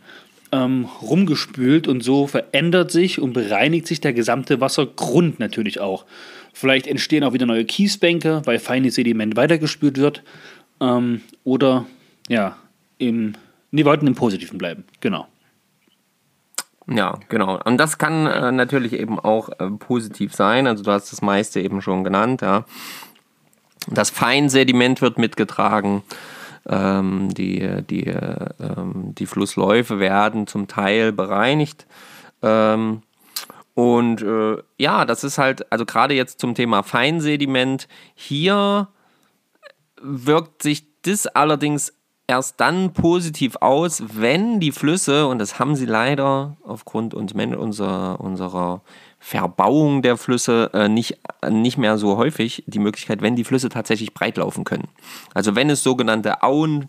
[0.57, 6.05] ähm, rumgespült und so verändert sich und bereinigt sich der gesamte Wassergrund natürlich auch.
[6.53, 10.23] Vielleicht entstehen auch wieder neue Kiesbänke, weil feines Sediment weitergespült wird.
[10.81, 11.85] Ähm, oder
[12.27, 12.57] ja,
[12.97, 13.33] im,
[13.71, 15.27] nee, wir wollten im Positiven bleiben, genau.
[16.89, 17.59] Ja, genau.
[17.63, 20.67] Und das kann äh, natürlich eben auch äh, positiv sein.
[20.67, 22.65] Also du hast das meiste eben schon genannt, ja.
[23.89, 26.03] Das Feinsediment wird mitgetragen.
[26.69, 28.49] Ähm, die, die, äh,
[29.17, 31.87] die Flussläufe werden zum Teil bereinigt.
[32.41, 33.03] Ähm,
[33.73, 38.87] und äh, ja, das ist halt, also gerade jetzt zum Thema Feinsediment, hier
[40.01, 41.93] wirkt sich das allerdings
[42.27, 48.81] erst dann positiv aus, wenn die Flüsse, und das haben sie leider aufgrund unserer, unserer
[49.27, 51.17] Verbauung der Flüsse äh, nicht,
[51.49, 54.87] nicht mehr so häufig, die Möglichkeit, wenn die Flüsse tatsächlich breit laufen können.
[55.33, 56.87] Also wenn es sogenannte Auen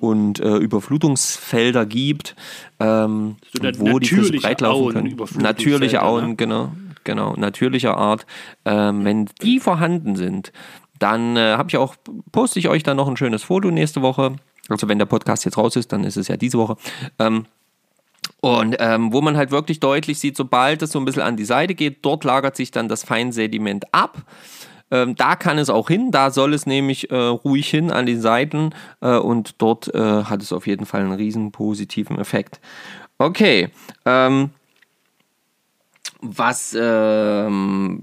[0.00, 2.34] und äh, Überflutungsfelder gibt,
[2.80, 5.16] ähm, so wo die Flüsse breit laufen können.
[5.38, 6.36] Natürliche Auen, ne?
[6.36, 6.72] genau,
[7.04, 8.24] genau, natürlicher Art.
[8.64, 10.52] Ähm, wenn die vorhanden sind,
[10.98, 11.94] dann äh, habe ich auch,
[12.32, 14.36] poste ich euch dann noch ein schönes Foto nächste Woche
[14.68, 16.76] also wenn der Podcast jetzt raus ist, dann ist es ja diese Woche.
[17.18, 17.46] Ähm,
[18.40, 21.44] und ähm, wo man halt wirklich deutlich sieht, sobald es so ein bisschen an die
[21.44, 24.22] Seite geht, dort lagert sich dann das Feinsediment ab.
[24.90, 28.20] Ähm, da kann es auch hin, da soll es nämlich äh, ruhig hin an den
[28.20, 28.70] Seiten
[29.00, 32.60] äh, und dort äh, hat es auf jeden Fall einen riesen positiven Effekt.
[33.18, 33.70] Okay,
[34.04, 34.50] ähm,
[36.20, 38.00] was ähm,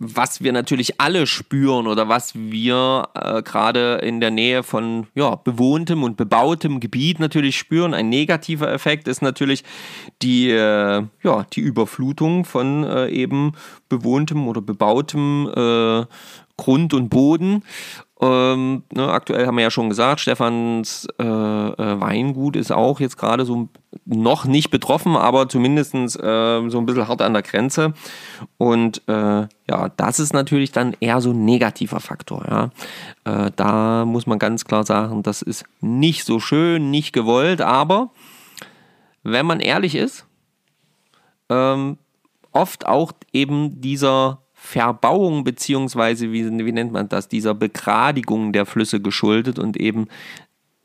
[0.00, 5.36] was wir natürlich alle spüren oder was wir äh, gerade in der Nähe von ja,
[5.36, 7.92] bewohntem und bebautem Gebiet natürlich spüren.
[7.92, 9.62] Ein negativer Effekt ist natürlich
[10.22, 13.52] die, äh, ja, die Überflutung von äh, eben
[13.90, 16.06] bewohntem oder bebautem äh,
[16.56, 17.62] Grund und Boden.
[18.22, 23.16] Ähm, ne, aktuell haben wir ja schon gesagt, Stefans äh, äh, Weingut ist auch jetzt
[23.16, 23.68] gerade so
[24.04, 27.94] noch nicht betroffen, aber zumindest äh, so ein bisschen hart an der Grenze.
[28.58, 32.44] Und äh, ja, das ist natürlich dann eher so ein negativer Faktor.
[32.46, 33.44] Ja.
[33.46, 38.10] Äh, da muss man ganz klar sagen, das ist nicht so schön, nicht gewollt, aber
[39.22, 40.26] wenn man ehrlich ist,
[41.48, 41.96] ähm,
[42.52, 49.00] oft auch eben dieser Verbauung beziehungsweise wie, wie nennt man das, dieser Begradigung der Flüsse
[49.00, 50.06] geschuldet und eben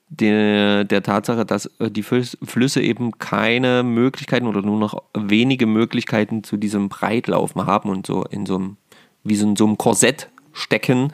[0.07, 6.43] der, der Tatsache, dass äh, die Flüsse eben keine Möglichkeiten oder nur noch wenige Möglichkeiten
[6.43, 8.78] zu diesem Breitlaufen haben und so in so einem,
[9.23, 11.11] wie so in so einem Korsett stecken.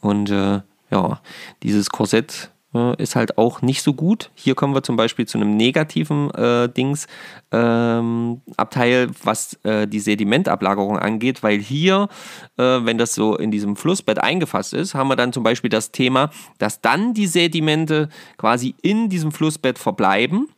[0.00, 1.20] Und äh, ja,
[1.62, 2.50] dieses Korsett
[2.96, 4.30] ist halt auch nicht so gut.
[4.34, 7.06] Hier kommen wir zum Beispiel zu einem negativen äh, Dings
[7.50, 12.08] ähm, Abteil, was äh, die Sedimentablagerung angeht, weil hier,
[12.56, 15.92] äh, wenn das so in diesem Flussbett eingefasst ist, haben wir dann zum Beispiel das
[15.92, 18.08] Thema, dass dann die Sedimente
[18.38, 20.48] quasi in diesem Flussbett verbleiben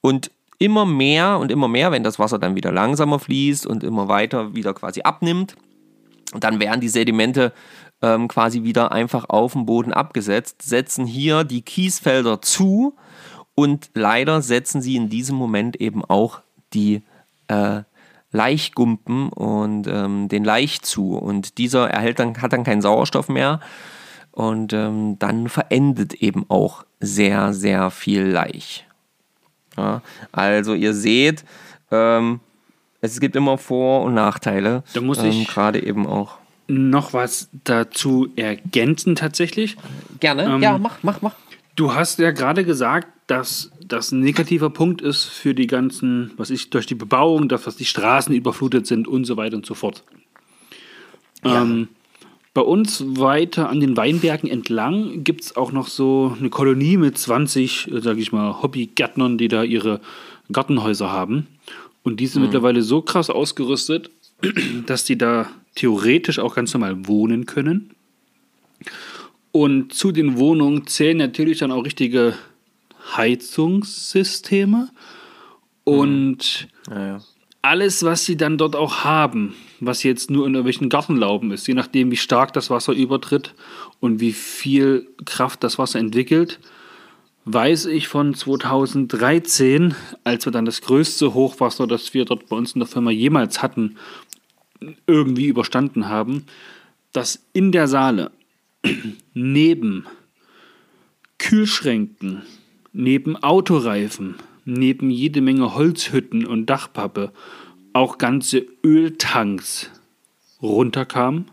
[0.00, 4.08] und immer mehr und immer mehr, wenn das Wasser dann wieder langsamer fließt und immer
[4.08, 5.56] weiter wieder quasi abnimmt,
[6.38, 7.52] dann werden die Sedimente
[8.02, 12.96] ähm, quasi wieder einfach auf den Boden abgesetzt, setzen hier die Kiesfelder zu
[13.54, 16.40] und leider setzen sie in diesem Moment eben auch
[16.72, 17.02] die
[17.48, 17.82] äh,
[18.32, 21.16] Laichgumpen und ähm, den Laich zu.
[21.16, 23.60] Und dieser erhält dann, hat dann keinen Sauerstoff mehr.
[24.32, 28.86] und ähm, dann verendet eben auch sehr, sehr viel Laich.
[29.76, 31.44] Ja, also ihr seht,
[31.90, 32.38] ähm,
[33.00, 34.84] es gibt immer Vor- und Nachteile.
[34.94, 36.38] Da muss ich- ähm, gerade eben auch.
[36.70, 39.76] Noch was dazu ergänzen tatsächlich.
[40.20, 41.34] Gerne, Ähm, ja, mach, mach, mach.
[41.74, 46.50] Du hast ja gerade gesagt, dass das ein negativer Punkt ist für die ganzen, was
[46.50, 49.74] ich, durch die Bebauung, dass was die Straßen überflutet sind und so weiter und so
[49.74, 50.04] fort.
[51.44, 51.88] Ähm,
[52.52, 57.16] bei uns weiter an den Weinbergen entlang gibt es auch noch so eine Kolonie mit
[57.16, 60.00] 20, sage ich mal, Hobbygärtnern, die da ihre
[60.52, 61.46] Gartenhäuser haben.
[62.02, 64.10] Und die sind mittlerweile so krass ausgerüstet,
[64.86, 67.90] dass die da theoretisch auch ganz normal wohnen können.
[69.52, 72.34] Und zu den Wohnungen zählen natürlich dann auch richtige
[73.16, 74.88] Heizungssysteme.
[75.84, 77.20] Und Ja, ja.
[77.62, 81.74] alles, was sie dann dort auch haben, was jetzt nur in irgendwelchen Gartenlauben ist, je
[81.74, 83.54] nachdem, wie stark das Wasser übertritt
[83.98, 86.60] und wie viel Kraft das Wasser entwickelt,
[87.46, 92.72] weiß ich von 2013, als wir dann das größte Hochwasser, das wir dort bei uns
[92.72, 93.96] in der Firma jemals hatten,
[95.06, 96.44] irgendwie überstanden haben,
[97.12, 98.30] dass in der Saale
[99.34, 100.06] neben
[101.38, 102.42] Kühlschränken,
[102.92, 107.32] neben Autoreifen, neben jede Menge Holzhütten und Dachpappe
[107.92, 109.90] auch ganze Öltanks
[110.62, 111.46] runterkamen,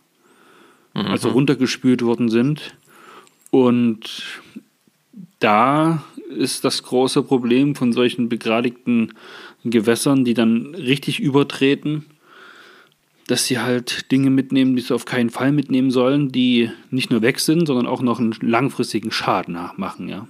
[0.94, 2.76] also runtergespült worden sind.
[3.50, 4.42] Und
[5.40, 9.14] da ist das große Problem von solchen begradigten
[9.64, 12.06] Gewässern, die dann richtig übertreten,
[13.28, 17.22] dass sie halt Dinge mitnehmen, die sie auf keinen Fall mitnehmen sollen, die nicht nur
[17.22, 20.28] weg sind, sondern auch noch einen langfristigen Schaden nachmachen, ja.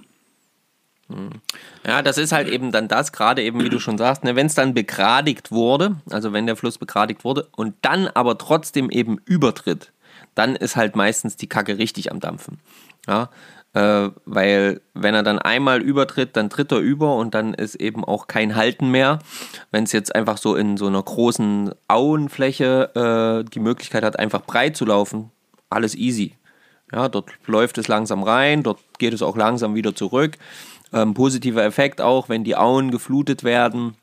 [1.86, 4.46] Ja, das ist halt eben dann das, gerade eben, wie du schon sagst, ne, wenn
[4.46, 9.18] es dann begradigt wurde, also wenn der Fluss begradigt wurde und dann aber trotzdem eben
[9.24, 9.92] übertritt,
[10.34, 12.58] dann ist halt meistens die Kacke richtig am Dampfen.
[13.06, 13.30] Ja,
[13.74, 18.04] äh, weil wenn er dann einmal übertritt, dann tritt er über und dann ist eben
[18.04, 19.18] auch kein Halten mehr.
[19.70, 24.42] Wenn es jetzt einfach so in so einer großen Auenfläche äh, die Möglichkeit hat, einfach
[24.42, 25.30] breit zu laufen,
[25.70, 26.34] alles easy.
[26.92, 30.38] Ja, dort läuft es langsam rein, dort geht es auch langsam wieder zurück.
[30.92, 33.94] Ähm, positiver Effekt auch, wenn die Auen geflutet werden,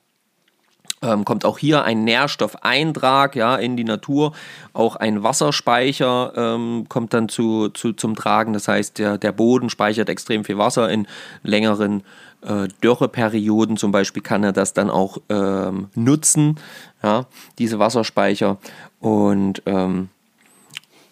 [1.06, 4.34] ähm, kommt auch hier ein Nährstoffeintrag ja, in die Natur.
[4.74, 8.54] Auch ein Wasserspeicher ähm, kommt dann zu, zu, zum Tragen.
[8.54, 10.90] Das heißt, der, der Boden speichert extrem viel Wasser.
[10.90, 11.08] In
[11.44, 12.04] längeren
[12.42, 16.60] äh, Dürreperioden zum Beispiel kann er das dann auch ähm, nutzen,
[17.04, 17.26] ja,
[17.60, 18.58] diese Wasserspeicher.
[19.00, 20.10] Und ähm,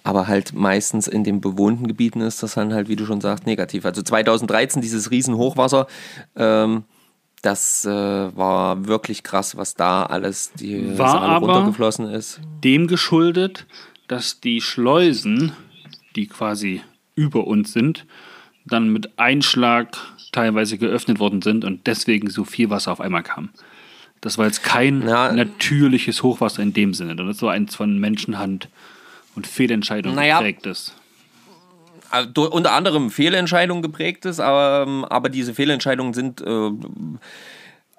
[0.04, 3.46] aber halt meistens in den bewohnten Gebieten ist das dann halt, wie du schon sagst,
[3.46, 3.86] negativ.
[3.86, 5.88] Also 2013 dieses Riesenhochwasser,
[6.36, 6.84] ähm,
[7.44, 12.40] das äh, war wirklich krass, was da alles die War Saale runtergeflossen ist.
[12.64, 13.66] Dem geschuldet,
[14.08, 15.52] dass die Schleusen,
[16.16, 16.82] die quasi
[17.16, 18.06] über uns sind,
[18.66, 19.98] dann mit Einschlag
[20.32, 23.50] teilweise geöffnet worden sind und deswegen so viel Wasser auf einmal kam.
[24.22, 25.32] Das war jetzt kein Ja.
[25.34, 27.16] natürliches Hochwasser in dem Sinne.
[27.16, 28.70] Das war eins von Menschenhand
[29.36, 30.38] und Fehlentscheidung Naja.
[30.38, 30.94] geprägtes.
[32.14, 36.70] Also, unter anderem Fehlentscheidungen geprägt ist, aber, ähm, aber diese Fehlentscheidungen sind äh,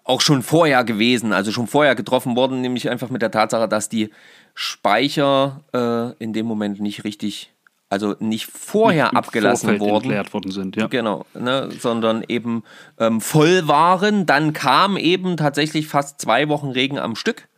[0.05, 3.89] auch schon vorher gewesen, also schon vorher getroffen worden, nämlich einfach mit der Tatsache, dass
[3.89, 4.11] die
[4.55, 7.53] Speicher äh, in dem Moment nicht richtig,
[7.89, 10.05] also nicht vorher Im abgelassen Vorfeld wurden.
[10.05, 10.77] entleert worden sind.
[10.77, 10.87] Ja.
[10.87, 12.63] Genau, ne, sondern eben
[13.01, 14.27] ähm, voll waren.
[14.27, 17.49] Dann kam eben tatsächlich fast zwei Wochen Regen am Stück.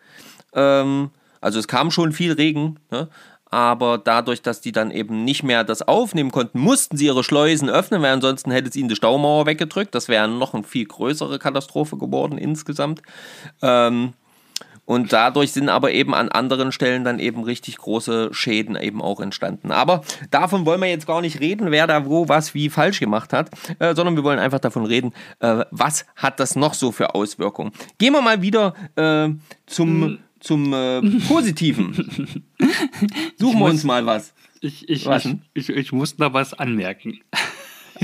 [0.55, 1.11] Ähm,
[1.43, 3.11] also es kam schon viel Regen, ne?
[3.57, 7.71] Aber dadurch, dass die dann eben nicht mehr das aufnehmen konnten, mussten sie ihre Schleusen
[7.71, 9.95] öffnen, weil ansonsten hätte es ihnen die Staumauer weggedrückt.
[9.95, 13.01] Das wäre noch eine viel größere Katastrophe geworden insgesamt.
[13.63, 14.13] Ähm,
[14.85, 19.21] und dadurch sind aber eben an anderen Stellen dann eben richtig große Schäden eben auch
[19.21, 19.73] entstanden.
[19.73, 23.33] Aber davon wollen wir jetzt gar nicht reden, wer da wo was wie falsch gemacht
[23.33, 23.49] hat,
[23.79, 27.73] äh, sondern wir wollen einfach davon reden, äh, was hat das noch so für Auswirkungen.
[27.97, 29.31] Gehen wir mal wieder äh,
[29.65, 31.93] zum, zum äh, Positiven.
[33.39, 34.33] Suchen wir uns mal was.
[34.61, 37.21] Ich, ich, Was ich, ich, ich muss da was anmerken.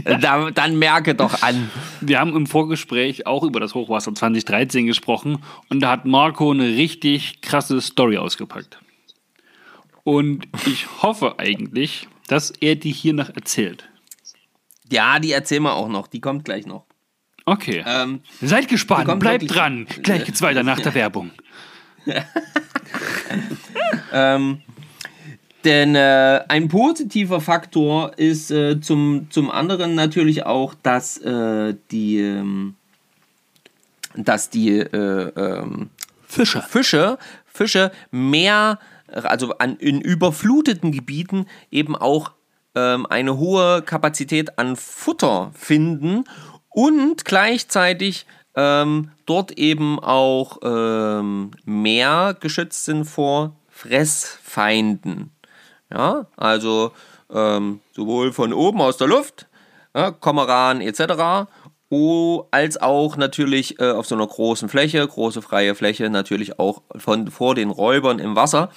[0.04, 1.70] Äh, Da, dann merke doch an.
[2.00, 5.38] Wir haben im Vorgespräch auch über das Hochwasser 2013 gesprochen
[5.68, 8.78] und da hat Marco eine richtig krasse Story ausgepackt.
[10.04, 13.88] Und ich hoffe eigentlich, dass er die hier noch erzählt.
[14.90, 16.06] Ja, die erzählen wir auch noch.
[16.06, 16.86] Die kommt gleich noch.
[17.44, 17.82] Okay.
[17.86, 19.86] Ähm, Seid gespannt, bleibt wirklich- dran.
[20.02, 21.30] Gleich geht's weiter nach der Werbung.
[24.12, 24.60] Ähm,
[25.64, 32.18] denn äh, ein positiver Faktor ist äh, zum, zum anderen natürlich auch, dass äh, die,
[32.18, 32.74] ähm,
[34.14, 35.90] dass die äh, ähm,
[36.26, 36.62] Fischer.
[36.62, 42.32] Fische, Fische mehr, also an, in überfluteten Gebieten eben auch
[42.74, 46.24] ähm, eine hohe Kapazität an Futter finden
[46.70, 55.30] und gleichzeitig ähm, dort eben auch ähm, mehr geschützt sind vor Fressfeinden.
[55.90, 56.92] Ja, also
[57.32, 59.46] ähm, sowohl von oben aus der Luft,
[59.94, 61.48] ja, Komoran etc.,
[62.50, 67.30] als auch natürlich äh, auf so einer großen Fläche, große freie Fläche, natürlich auch von
[67.30, 68.70] vor den Räubern im Wasser.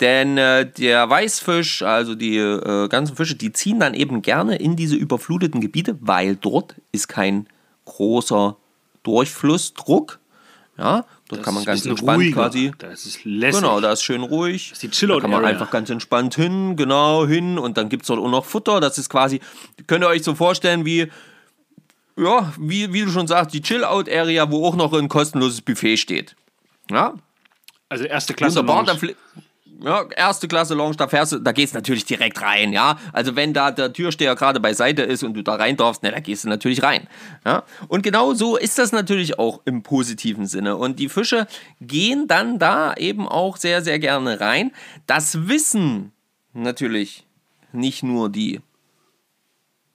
[0.00, 4.76] Denn äh, der Weißfisch, also die äh, ganzen Fische, die ziehen dann eben gerne in
[4.76, 7.48] diese überfluteten Gebiete, weil dort ist kein
[7.84, 8.56] großer
[9.04, 10.18] Durchflussdruck.
[10.76, 12.34] Ja, dort Das kann man ganz entspannt ruhiger.
[12.34, 12.72] quasi.
[12.78, 13.60] Das ist lässig.
[13.62, 14.72] Genau, da ist schön ruhig.
[14.72, 15.50] ist die da Chillout kann man Area.
[15.50, 17.60] einfach ganz entspannt hin, genau hin.
[17.60, 18.80] Und dann gibt es dort auch noch Futter.
[18.80, 19.40] Das ist quasi,
[19.86, 21.12] könnt ihr euch so vorstellen, wie,
[22.18, 26.34] ja, wie, wie du schon sagst, die Chill-Out-Area, wo auch noch ein kostenloses Buffet steht.
[26.90, 27.14] Ja,
[27.88, 28.58] Also erste Klasse.
[28.66, 28.96] Wunderbar, da
[29.84, 32.98] ja, erste Klasse Lounge, da fährst du, da gehst du natürlich direkt rein, ja.
[33.12, 36.20] Also wenn da der Türsteher gerade beiseite ist und du da rein darfst, ne, da
[36.20, 37.06] gehst du natürlich rein.
[37.44, 37.64] Ja.
[37.88, 40.76] Und genau so ist das natürlich auch im positiven Sinne.
[40.76, 41.46] Und die Fische
[41.80, 44.72] gehen dann da eben auch sehr, sehr gerne rein.
[45.06, 46.12] Das wissen
[46.52, 47.26] natürlich
[47.72, 48.60] nicht nur die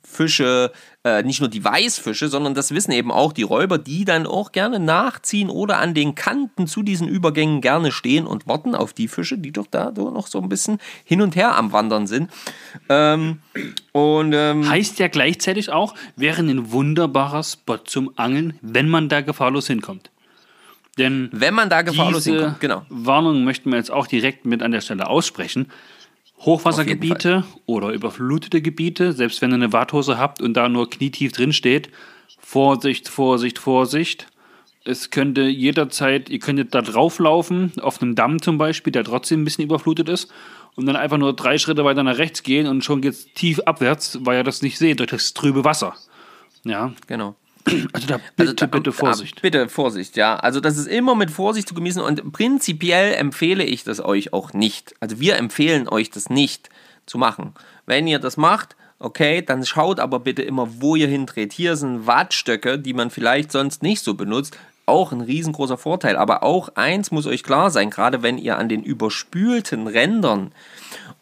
[0.09, 0.71] Fische,
[1.03, 4.51] äh, nicht nur die Weißfische, sondern das wissen eben auch die Räuber, die dann auch
[4.51, 9.07] gerne nachziehen oder an den Kanten zu diesen Übergängen gerne stehen und warten auf die
[9.07, 12.31] Fische, die doch da so noch so ein bisschen hin und her am Wandern sind.
[12.89, 13.39] Ähm,
[13.91, 19.21] und ähm, Heißt ja gleichzeitig auch, wäre ein wunderbarer Spot zum Angeln, wenn man da
[19.21, 20.09] gefahrlos hinkommt.
[20.97, 22.85] Denn wenn man da gefahrlos hinkommt, genau.
[22.89, 25.67] Warnung möchten wir jetzt auch direkt mit an der Stelle aussprechen.
[26.41, 31.53] Hochwassergebiete oder überflutete Gebiete, selbst wenn ihr eine Warthose habt und da nur knietief drin
[31.53, 31.89] steht,
[32.39, 34.27] Vorsicht, Vorsicht, Vorsicht.
[34.85, 39.43] Es könnte jederzeit, ihr könntet da drauflaufen, auf einem Damm zum Beispiel, der trotzdem ein
[39.43, 40.31] bisschen überflutet ist,
[40.75, 44.19] und dann einfach nur drei Schritte weiter nach rechts gehen und schon geht's tief abwärts,
[44.21, 45.95] weil ihr das nicht seht durch das trübe Wasser.
[46.63, 47.35] Ja, Genau.
[47.93, 49.41] Also da bitte, Also da- bitte ah, Vorsicht.
[49.41, 50.35] Bitte Vorsicht, ja.
[50.37, 54.53] Also das ist immer mit Vorsicht zu genießen und prinzipiell empfehle ich das euch auch
[54.53, 54.93] nicht.
[54.99, 56.69] Also wir empfehlen euch das nicht
[57.05, 57.53] zu machen.
[57.85, 61.53] Wenn ihr das macht, okay, dann schaut aber bitte immer, wo ihr hindreht.
[61.53, 64.57] Hier sind Wattstöcke, die man vielleicht sonst nicht so benutzt.
[64.85, 66.15] Auch ein riesengroßer Vorteil.
[66.17, 70.51] Aber auch eins muss euch klar sein, gerade wenn ihr an den überspülten Rändern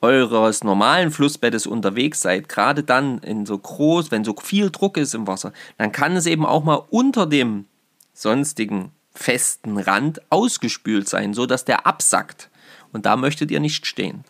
[0.01, 5.15] eures normalen Flussbettes unterwegs seid, gerade dann in so groß, wenn so viel Druck ist
[5.15, 7.65] im Wasser, dann kann es eben auch mal unter dem
[8.13, 12.49] sonstigen festen Rand ausgespült sein, so dass der absackt.
[12.93, 14.23] Und da möchtet ihr nicht stehen.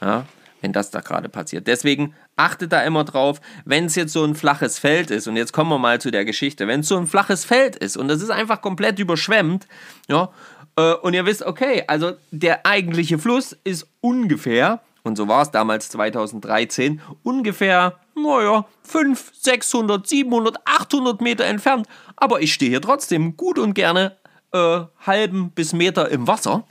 [0.00, 0.26] Ja,
[0.60, 1.66] wenn das da gerade passiert.
[1.66, 5.52] Deswegen achtet da immer drauf, wenn es jetzt so ein flaches Feld ist, und jetzt
[5.52, 8.22] kommen wir mal zu der Geschichte, wenn es so ein flaches Feld ist und das
[8.22, 9.66] ist einfach komplett überschwemmt,
[10.08, 10.30] ja,
[10.76, 15.50] äh, und ihr wisst, okay, also der eigentliche Fluss ist ungefähr, und so war es
[15.50, 21.86] damals 2013, ungefähr, naja, 500, 600, 700, 800 Meter entfernt,
[22.16, 24.16] aber ich stehe hier trotzdem gut und gerne
[24.52, 26.64] äh, halben bis Meter im Wasser,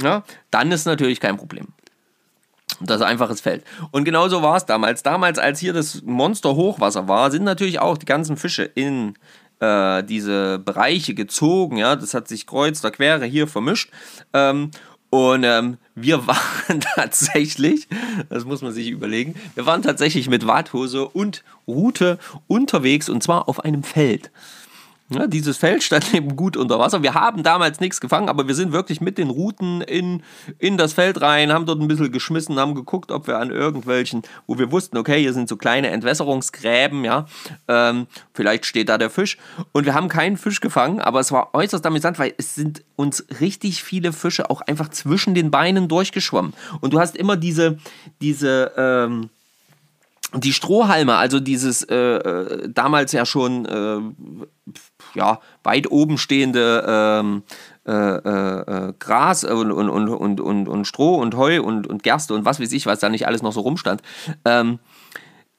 [0.00, 1.68] ja, dann ist natürlich kein Problem.
[2.80, 3.64] Das ist einfaches Feld.
[3.90, 5.02] Und genauso war es damals.
[5.02, 9.14] Damals, als hier das Monster Hochwasser war, sind natürlich auch die ganzen Fische in
[9.60, 11.76] äh, diese Bereiche gezogen.
[11.76, 13.90] Ja, das hat sich kreuz oder quere hier vermischt.
[14.32, 14.70] Ähm,
[15.12, 17.86] und ähm, wir waren tatsächlich,
[18.30, 23.46] das muss man sich überlegen, wir waren tatsächlich mit Warthose und Route unterwegs und zwar
[23.46, 24.30] auf einem Feld.
[25.08, 27.02] Ja, dieses Feld stand eben gut unter Wasser.
[27.02, 30.22] Wir haben damals nichts gefangen, aber wir sind wirklich mit den Routen in,
[30.58, 34.22] in das Feld rein, haben dort ein bisschen geschmissen, haben geguckt, ob wir an irgendwelchen,
[34.46, 37.26] wo wir wussten, okay, hier sind so kleine Entwässerungsgräben, ja,
[37.68, 39.36] ähm, vielleicht steht da der Fisch.
[39.72, 43.24] Und wir haben keinen Fisch gefangen, aber es war äußerst amüsant, weil es sind uns
[43.40, 46.54] richtig viele Fische auch einfach zwischen den Beinen durchgeschwommen.
[46.80, 47.78] Und du hast immer diese,
[48.20, 49.30] diese, ähm,
[50.34, 54.00] die Strohhalme, also dieses äh, äh, damals ja schon äh,
[55.14, 57.42] ja, weit oben stehende ähm,
[57.86, 62.02] äh, äh, äh, Gras und, und, und, und, und, und Stroh und Heu und, und
[62.02, 64.02] Gerste und was weiß ich, was da nicht alles noch so rumstand.
[64.44, 64.78] Ähm,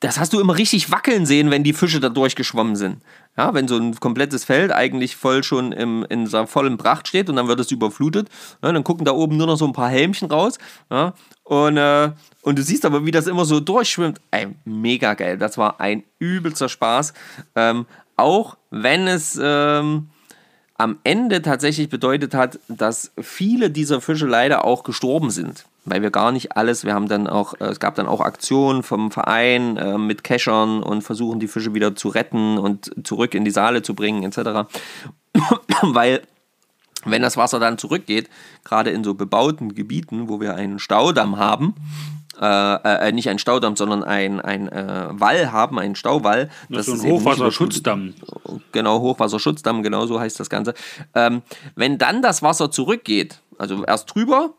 [0.04, 3.02] das hast du immer richtig wackeln sehen, wenn die Fische da durchgeschwommen sind.
[3.38, 7.30] Ja, wenn so ein komplettes Feld eigentlich voll schon im, in seiner vollen Pracht steht
[7.30, 8.28] und dann wird es überflutet,
[8.62, 10.58] ja, dann gucken da oben nur noch so ein paar Helmchen raus.
[10.92, 14.20] Ja, und, äh, und du siehst aber, wie das immer so durchschwimmt.
[14.32, 15.38] Ey, mega geil.
[15.38, 17.14] Das war ein übelster Spaß.
[17.56, 17.86] Ähm,
[18.16, 20.10] auch wenn es ähm,
[20.78, 25.66] am Ende tatsächlich bedeutet hat, dass viele dieser Fische leider auch gestorben sind.
[25.86, 28.84] Weil wir gar nicht alles, wir haben dann auch, äh, es gab dann auch Aktionen
[28.84, 33.44] vom Verein äh, mit Keschern und versuchen die Fische wieder zu retten und zurück in
[33.44, 34.70] die Saale zu bringen, etc.
[35.82, 36.22] Weil
[37.06, 38.30] wenn das Wasser dann zurückgeht,
[38.64, 41.76] gerade in so bebauten Gebieten, wo wir einen Staudamm haben,
[42.40, 46.50] äh, äh, nicht ein Staudamm, sondern ein, ein äh, Wall haben, einen Stauwall.
[46.70, 48.14] Das ist ist ein Hochwasserschutzdamm.
[48.72, 50.74] genau, Hochwasserschutzdamm, genau so heißt das Ganze.
[51.14, 51.42] Ähm,
[51.76, 54.54] wenn dann das Wasser zurückgeht, also erst drüber,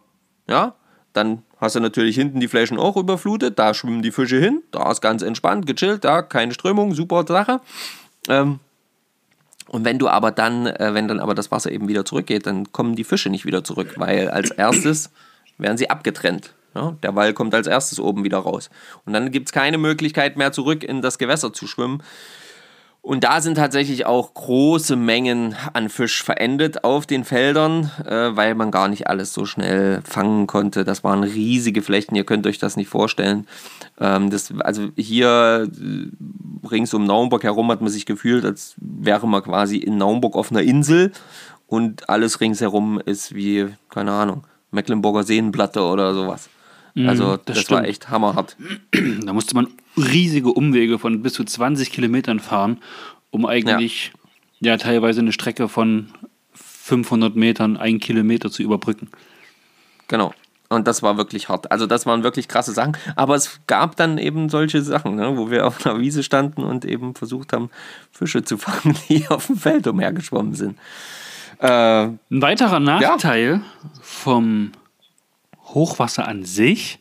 [0.48, 0.74] ja,
[1.12, 4.90] dann hast du natürlich hinten die Flächen auch überflutet, da schwimmen die Fische hin, da
[4.90, 7.60] ist ganz entspannt, gechillt, da keine Strömung, super Sache.
[8.28, 8.60] Ähm,
[9.68, 12.70] und wenn du aber dann, äh, wenn dann aber das Wasser eben wieder zurückgeht, dann
[12.72, 15.10] kommen die Fische nicht wieder zurück, weil als erstes
[15.58, 16.52] werden sie abgetrennt.
[16.74, 18.70] Ja, der Wall kommt als erstes oben wieder raus.
[19.04, 22.02] Und dann gibt es keine Möglichkeit mehr zurück in das Gewässer zu schwimmen.
[23.04, 28.54] Und da sind tatsächlich auch große Mengen an Fisch verendet auf den Feldern, äh, weil
[28.54, 30.84] man gar nicht alles so schnell fangen konnte.
[30.84, 33.46] Das waren riesige Flächen, ihr könnt euch das nicht vorstellen.
[34.00, 39.28] Ähm, das, also hier äh, rings um Naumburg herum hat man sich gefühlt, als wäre
[39.28, 41.12] man quasi in Naumburg auf einer Insel
[41.66, 46.48] und alles ringsherum ist wie, keine Ahnung, Mecklenburger Seenplatte oder sowas.
[46.96, 48.56] Also das, das war echt hammerhart.
[48.92, 52.78] Da musste man riesige Umwege von bis zu 20 Kilometern fahren,
[53.30, 54.12] um eigentlich
[54.60, 56.08] ja, teilweise eine Strecke von
[56.52, 59.08] 500 Metern, ein Kilometer zu überbrücken.
[60.06, 60.32] Genau.
[60.68, 61.70] Und das war wirklich hart.
[61.70, 62.96] Also das waren wirklich krasse Sachen.
[63.16, 66.84] Aber es gab dann eben solche Sachen, ne, wo wir auf einer Wiese standen und
[66.84, 67.70] eben versucht haben,
[68.12, 70.78] Fische zu fangen, die auf dem Feld umhergeschwommen sind.
[71.58, 73.60] Äh, Ein weiterer Nachteil
[74.02, 74.72] vom
[75.74, 76.98] Hochwasser an sich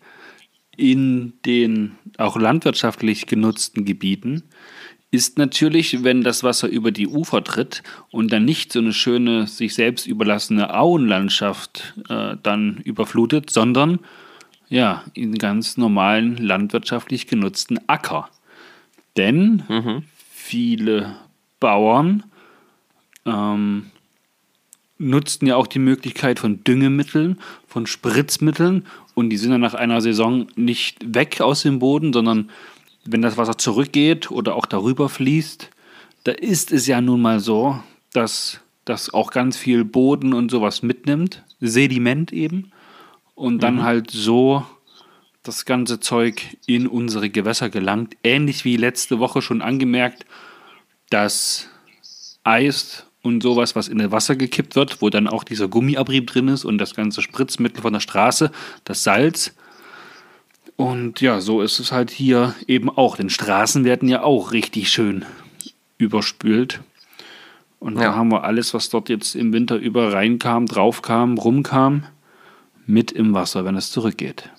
[0.75, 4.43] in den auch landwirtschaftlich genutzten Gebieten
[5.13, 9.45] ist natürlich, wenn das Wasser über die Ufer tritt und dann nicht so eine schöne,
[9.45, 13.99] sich selbst überlassene Auenlandschaft äh, dann überflutet, sondern
[14.69, 18.27] ja, in ganz normalen landwirtschaftlich genutzten Acker.
[19.15, 19.61] Denn
[20.31, 21.15] viele
[21.59, 22.23] Bauern
[23.27, 23.91] ähm,
[24.97, 28.85] nutzten ja auch die Möglichkeit von Düngemitteln, von Spritzmitteln.
[29.15, 32.49] Und die sind dann nach einer Saison nicht weg aus dem Boden, sondern
[33.05, 35.69] wenn das Wasser zurückgeht oder auch darüber fließt,
[36.23, 37.79] da ist es ja nun mal so,
[38.13, 42.71] dass das auch ganz viel Boden und sowas mitnimmt, Sediment eben,
[43.35, 44.65] und dann halt so
[45.41, 48.15] das ganze Zeug in unsere Gewässer gelangt.
[48.23, 50.25] Ähnlich wie letzte Woche schon angemerkt,
[51.09, 51.67] dass
[52.43, 56.49] Eis und sowas, was in das Wasser gekippt wird, wo dann auch dieser Gummiabrieb drin
[56.49, 58.51] ist und das ganze Spritzmittel von der Straße,
[58.83, 59.55] das Salz.
[60.75, 63.15] Und ja, so ist es halt hier eben auch.
[63.15, 65.25] Denn Straßen werden ja auch richtig schön
[65.97, 66.81] überspült.
[67.79, 68.15] Und da Ja.
[68.15, 72.03] haben wir alles, was dort jetzt im Winter über reinkam, draufkam, rumkam,
[72.85, 74.49] mit im Wasser, wenn es zurückgeht.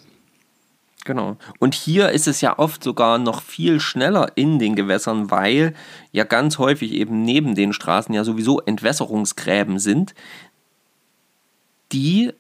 [1.05, 1.37] Genau.
[1.59, 5.75] Und hier ist es ja oft sogar noch viel schneller in den Gewässern, weil
[6.13, 10.15] ja ganz häufig eben neben den Straßen ja sowieso Entwässerungsgräben sind,
[11.93, 12.33] die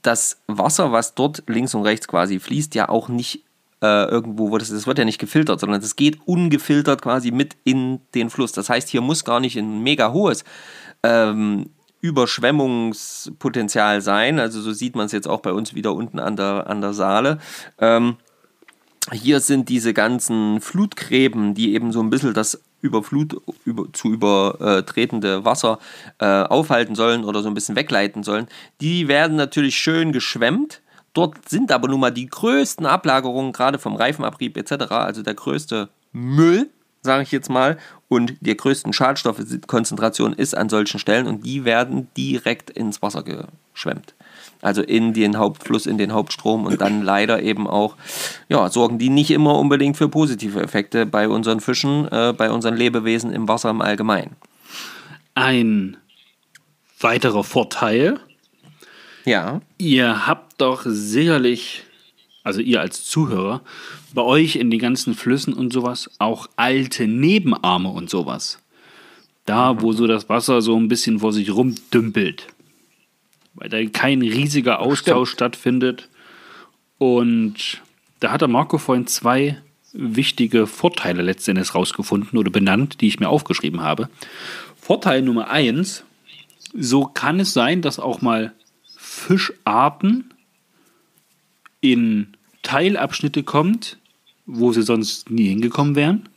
[0.00, 3.44] das Wasser, was dort links und rechts quasi fließt, ja auch nicht
[3.82, 7.56] äh, irgendwo, wo das, das wird ja nicht gefiltert, sondern das geht ungefiltert quasi mit
[7.64, 8.52] in den Fluss.
[8.52, 10.44] Das heißt, hier muss gar nicht ein mega hohes
[11.02, 11.70] ähm,
[12.00, 14.38] Überschwemmungspotenzial sein.
[14.38, 16.92] Also so sieht man es jetzt auch bei uns wieder unten an der, an der
[16.92, 17.38] Saale.
[17.78, 18.16] Ähm,
[19.12, 25.44] hier sind diese ganzen Flutgräben, die eben so ein bisschen das Überflut, über, zu übertretende
[25.44, 25.78] Wasser
[26.18, 28.46] äh, aufhalten sollen oder so ein bisschen wegleiten sollen.
[28.80, 30.80] Die werden natürlich schön geschwemmt.
[31.12, 35.88] Dort sind aber nun mal die größten Ablagerungen, gerade vom Reifenabrieb etc., also der größte
[36.12, 36.70] Müll,
[37.08, 37.78] sage ich jetzt mal,
[38.08, 44.14] und die größten Schadstoffkonzentration ist an solchen Stellen und die werden direkt ins Wasser geschwemmt.
[44.62, 47.96] Also in den Hauptfluss, in den Hauptstrom und dann leider eben auch,
[48.48, 52.76] ja, sorgen die nicht immer unbedingt für positive Effekte bei unseren Fischen, äh, bei unseren
[52.76, 54.36] Lebewesen im Wasser im Allgemeinen.
[55.34, 55.96] Ein
[57.00, 58.20] weiterer Vorteil,
[59.24, 61.84] Ja, ihr habt doch sicherlich,
[62.48, 63.60] also ihr als Zuhörer,
[64.14, 68.58] bei euch in den ganzen Flüssen und sowas auch alte Nebenarme und sowas.
[69.44, 72.46] Da, wo so das Wasser so ein bisschen vor sich rumdümpelt.
[73.54, 76.08] Weil da kein riesiger Austausch stattfindet.
[76.96, 77.82] Und
[78.20, 79.60] da hat der Marco vorhin zwei
[79.92, 84.08] wichtige Vorteile letztendlich rausgefunden oder benannt, die ich mir aufgeschrieben habe.
[84.80, 86.02] Vorteil Nummer eins,
[86.72, 88.54] so kann es sein, dass auch mal
[88.96, 90.32] Fischarten
[91.80, 92.37] in
[92.68, 93.96] Teilabschnitte kommt,
[94.44, 96.28] wo sie sonst nie hingekommen wären.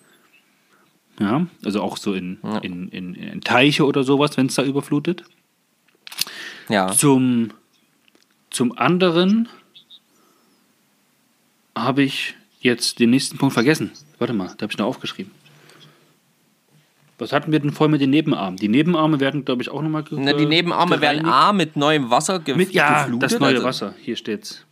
[1.19, 5.25] Ja, also auch so in, in, in, in Teiche oder sowas, wenn es da überflutet.
[6.69, 6.87] ja.
[6.93, 7.51] Zum,
[8.49, 9.49] zum anderen
[11.75, 13.91] habe ich jetzt den nächsten Punkt vergessen.
[14.17, 15.33] Warte mal, da habe ich noch aufgeschrieben.
[17.17, 18.55] Was hatten wir denn vorher mit den Nebenarmen?
[18.57, 22.39] Die Nebenarme werden, glaube ich, auch nochmal Na, die Nebenarme werden A mit neuem Wasser
[22.39, 23.23] ge mit, Ja, geflutet.
[23.31, 23.93] das neue also, Wasser.
[24.01, 24.65] Hier steht's.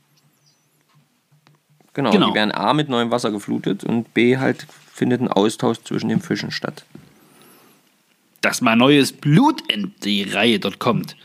[1.93, 2.27] Genau, Genau.
[2.29, 6.21] die werden A mit neuem Wasser geflutet und B halt findet ein Austausch zwischen den
[6.21, 6.85] Fischen statt.
[8.41, 11.15] Dass mal neues Blut in die Reihe dort kommt.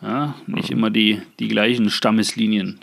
[0.00, 2.78] Ja, nicht immer die, die gleichen Stammeslinien.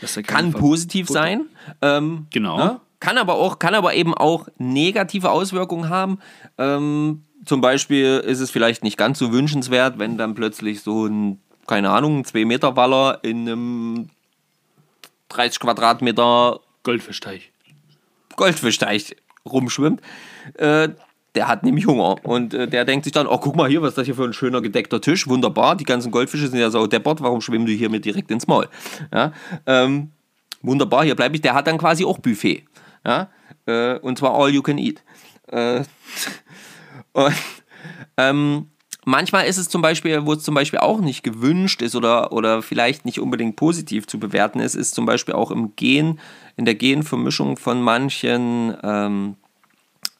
[0.00, 1.46] Dass da Kann positiv Futter- sein.
[1.80, 2.56] Ähm, Genau.
[2.58, 2.80] ne?
[3.00, 6.18] Kann aber auch, kann aber eben auch negative Auswirkungen haben.
[6.58, 11.38] Ähm, zum Beispiel ist es vielleicht nicht ganz so wünschenswert, wenn dann plötzlich so ein,
[11.68, 14.10] keine Ahnung, ein 2-Meter-Waller in einem
[15.28, 17.52] 30 Quadratmeter Goldfischteich.
[18.36, 20.00] Goldfischteich rumschwimmt.
[20.54, 20.90] Äh,
[21.34, 23.90] der hat nämlich Hunger und äh, der denkt sich dann, oh guck mal hier, was
[23.90, 26.86] ist das hier für ein schöner gedeckter Tisch, wunderbar, die ganzen Goldfische sind ja so
[26.86, 28.68] deppert, warum schwimmen die hier mir direkt ins Maul?
[29.12, 29.32] Ja,
[29.66, 30.10] ähm,
[30.62, 32.64] wunderbar, hier bleibe ich, der hat dann quasi auch Buffet.
[33.06, 33.28] Ja,
[33.66, 35.02] äh, und zwar all you can eat.
[35.48, 35.84] Äh,
[37.12, 37.34] und,
[38.16, 38.70] ähm,
[39.08, 42.62] manchmal ist es zum Beispiel, wo es zum Beispiel auch nicht gewünscht ist oder, oder
[42.62, 46.20] vielleicht nicht unbedingt positiv zu bewerten ist, ist zum Beispiel auch im Gen,
[46.56, 49.36] in der Genvermischung von manchen ähm,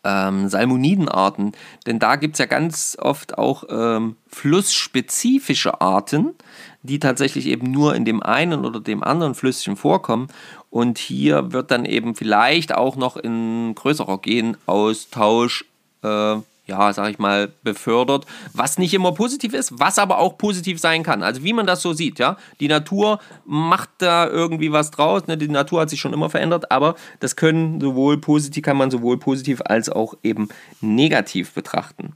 [0.05, 1.53] ähm, Salmonidenarten.
[1.87, 6.35] Denn da gibt es ja ganz oft auch ähm, flussspezifische Arten,
[6.83, 10.29] die tatsächlich eben nur in dem einen oder dem anderen Flüsschen vorkommen.
[10.71, 15.67] Und hier wird dann eben vielleicht auch noch ein größerer Genaustausch,
[16.03, 16.37] äh,
[16.69, 21.03] ja, sag ich mal, befördert, was nicht immer positiv ist, was aber auch positiv sein
[21.03, 21.23] kann.
[21.23, 22.37] Also wie man das so sieht, ja.
[22.61, 25.37] Die Natur macht da irgendwie was draus, ne?
[25.39, 29.19] die Natur hat sich schon immer verändert, aber das können sowohl positiv, kann man sowohl
[29.19, 30.49] positiv als auch eben
[30.81, 32.13] negativ betrachten.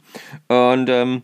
[0.49, 1.23] Und ähm,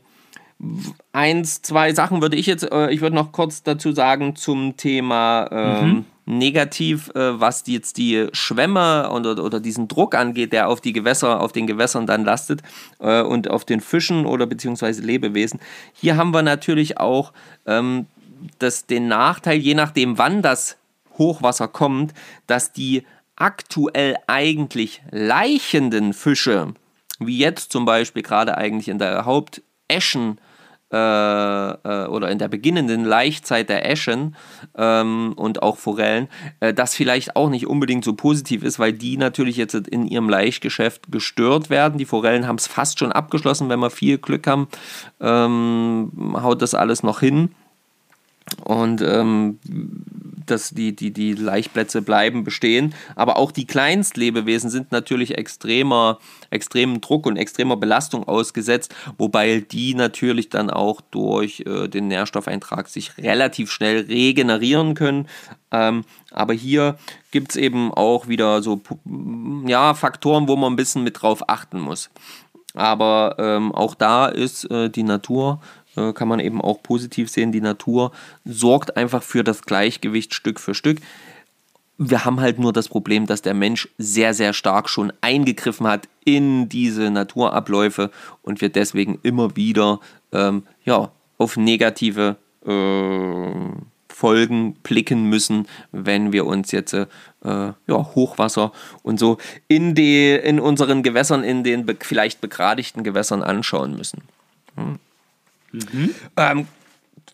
[1.13, 5.49] eins, zwei Sachen würde ich jetzt, äh, ich würde noch kurz dazu sagen zum Thema
[5.53, 10.93] ähm, negativ, äh, was jetzt die Schwämme oder, oder diesen Druck angeht, der auf die
[10.93, 12.63] Gewässer, auf den Gewässern dann lastet
[13.01, 15.59] äh, und auf den Fischen oder beziehungsweise Lebewesen.
[15.95, 17.33] Hier haben wir natürlich auch
[17.67, 18.07] ähm,
[18.59, 20.77] das, den Nachteil, je nachdem wann das
[21.17, 22.13] Hochwasser kommt,
[22.47, 23.05] dass die
[23.35, 26.75] aktuell eigentlich laichenden Fische,
[27.19, 30.39] wie jetzt zum Beispiel gerade eigentlich in der Haupteschen
[30.91, 34.37] äh, äh, oder in der beginnenden Laichzeit der Eschen
[34.77, 36.29] ähm, und auch Forellen,
[36.61, 40.31] äh, das vielleicht auch nicht unbedingt so positiv ist, weil die natürlich jetzt in ihrem
[40.31, 41.99] Laichgeschäft gestört werden.
[41.99, 44.69] Die Forellen haben es fast schon abgeschlossen, wenn wir viel Glück haben,
[45.21, 47.51] ähm, haut das alles noch hin.
[48.65, 49.59] Und ähm,
[50.51, 52.95] dass die, die, die Laichplätze bleiben bestehen.
[53.15, 56.19] Aber auch die Kleinstlebewesen sind natürlich extremer,
[56.51, 62.89] extremen Druck und extremer Belastung ausgesetzt, wobei die natürlich dann auch durch äh, den Nährstoffeintrag
[62.89, 65.29] sich relativ schnell regenerieren können.
[65.71, 66.97] Ähm, aber hier
[67.31, 68.81] gibt es eben auch wieder so
[69.67, 72.11] ja, Faktoren, wo man ein bisschen mit drauf achten muss.
[72.75, 75.61] Aber ähm, auch da ist äh, die Natur
[75.97, 77.53] äh, kann man eben auch positiv sehen.
[77.53, 78.13] Die Natur
[78.45, 80.99] sorgt einfach für das Gleichgewicht Stück für Stück.
[81.97, 86.09] Wir haben halt nur das Problem, dass der Mensch sehr, sehr stark schon eingegriffen hat
[86.25, 88.11] in diese Naturabläufe
[88.43, 89.99] und wir deswegen immer wieder
[90.33, 93.51] ähm, ja, auf negative äh,
[94.09, 97.07] Folgen blicken müssen, wenn wir uns jetzt äh,
[97.43, 98.73] ja, Hochwasser
[99.03, 104.23] und so in, die, in unseren Gewässern, in den be vielleicht begradigten Gewässern anschauen müssen.
[104.77, 104.99] Hm.
[106.37, 106.67] Ähm,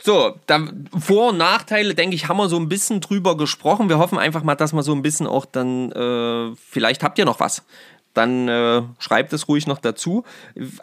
[0.03, 3.89] so, dann Vor- und Nachteile, denke ich, haben wir so ein bisschen drüber gesprochen.
[3.89, 7.24] Wir hoffen einfach mal, dass wir so ein bisschen auch dann, äh, vielleicht habt ihr
[7.24, 7.62] noch was.
[8.12, 10.24] Dann äh, schreibt es ruhig noch dazu.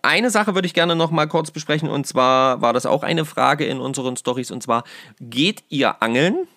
[0.02, 3.24] Eine Sache würde ich gerne noch mal kurz besprechen und zwar war das auch eine
[3.24, 4.84] Frage in unseren Stories und zwar
[5.22, 6.48] geht ihr angeln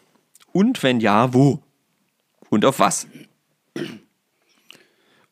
[0.53, 1.61] und wenn ja, wo
[2.51, 3.07] und auf was?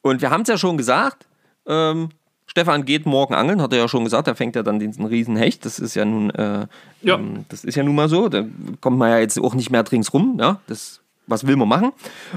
[0.02, 1.26] Und wir haben es ja schon gesagt.
[1.66, 2.10] Ähm,
[2.52, 5.36] Stefan geht morgen angeln, hat er ja schon gesagt, da fängt er dann diesen riesen
[5.36, 5.64] Hecht.
[5.64, 6.66] Das ist ja nun, äh,
[7.00, 7.14] Ja.
[7.14, 8.28] ähm, das ist ja nun mal so.
[8.28, 8.44] Da
[8.82, 10.36] kommt man ja jetzt auch nicht mehr dringend rum.
[10.38, 10.60] Ja?
[10.66, 11.92] Das, was will man machen?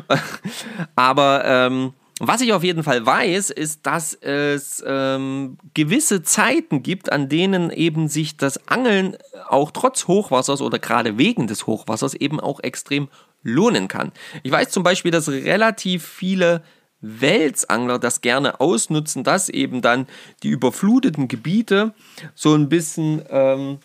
[0.95, 1.91] Aber ähm,
[2.21, 7.69] was ich auf jeden Fall weiß, ist, dass es ähm, gewisse Zeiten gibt, an denen
[7.71, 9.17] eben sich das Angeln
[9.49, 13.09] auch trotz Hochwassers oder gerade wegen des Hochwassers eben auch extrem
[13.43, 14.13] lohnen kann.
[14.43, 16.63] Ich weiß zum Beispiel, dass relativ viele
[17.05, 20.07] Welsangler das gerne ausnutzen, dass eben dann
[20.43, 21.93] die überfluteten Gebiete
[22.33, 23.77] so ein bisschen ähm,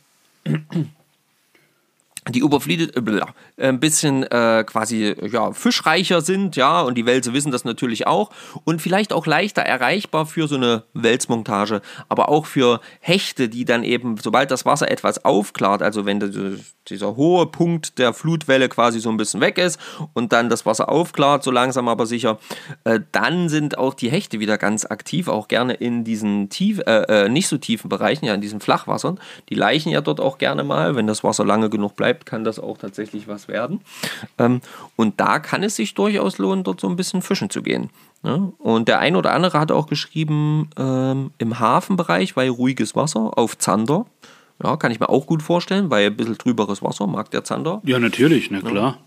[2.32, 7.52] die überflutet äh, ein bisschen äh, quasi ja, fischreicher sind, ja, und die Wälse wissen
[7.52, 8.30] das natürlich auch
[8.64, 13.84] und vielleicht auch leichter erreichbar für so eine Welsmontage, aber auch für Hechte, die dann
[13.84, 16.20] eben, sobald das Wasser etwas aufklart, also wenn
[16.88, 19.78] dieser hohe Punkt der Flutwelle quasi so ein bisschen weg ist
[20.14, 22.38] und dann das Wasser aufklart, so langsam aber sicher,
[22.84, 27.24] äh, dann sind auch die Hechte wieder ganz aktiv, auch gerne in diesen tief, äh,
[27.24, 29.18] äh, nicht so tiefen Bereichen, ja, in diesen Flachwassern.
[29.48, 32.19] Die laichen ja dort auch gerne mal, wenn das Wasser lange genug bleibt.
[32.20, 33.80] Bleibt, kann das auch tatsächlich was werden.
[34.38, 34.60] Ähm,
[34.96, 37.90] und da kann es sich durchaus lohnen, dort so ein bisschen fischen zu gehen.
[38.22, 38.52] Ne?
[38.58, 43.58] Und der ein oder andere hat auch geschrieben, ähm, im Hafenbereich, weil ruhiges Wasser auf
[43.58, 44.06] Zander.
[44.62, 47.80] Ja, kann ich mir auch gut vorstellen, weil ein bisschen trüberes Wasser mag der Zander.
[47.84, 48.98] Ja, natürlich, na klar.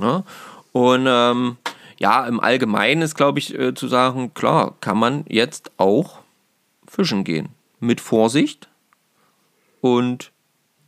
[0.00, 0.24] Ja?
[0.72, 1.58] Und ähm,
[1.98, 6.20] ja, im Allgemeinen ist, glaube ich, äh, zu sagen, klar, kann man jetzt auch
[6.88, 7.50] fischen gehen.
[7.78, 8.68] Mit Vorsicht
[9.82, 10.32] und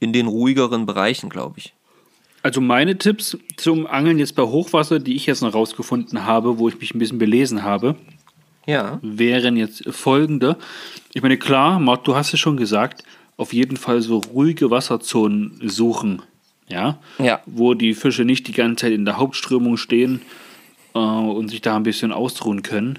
[0.03, 1.73] in den ruhigeren Bereichen, glaube ich.
[2.43, 6.69] Also meine Tipps zum Angeln jetzt bei Hochwasser, die ich jetzt noch rausgefunden habe, wo
[6.69, 7.95] ich mich ein bisschen belesen habe,
[8.67, 8.99] Ja.
[9.01, 10.57] wären jetzt folgende.
[11.15, 13.05] Ich meine, klar, Mart, du hast es schon gesagt,
[13.37, 16.23] auf jeden Fall so ruhige Wasserzonen suchen.
[16.69, 16.99] Ja?
[17.19, 17.41] Ja.
[17.47, 20.21] Wo die Fische nicht die ganze Zeit in der Hauptströmung stehen
[20.95, 22.99] äh, und sich da ein bisschen ausruhen können.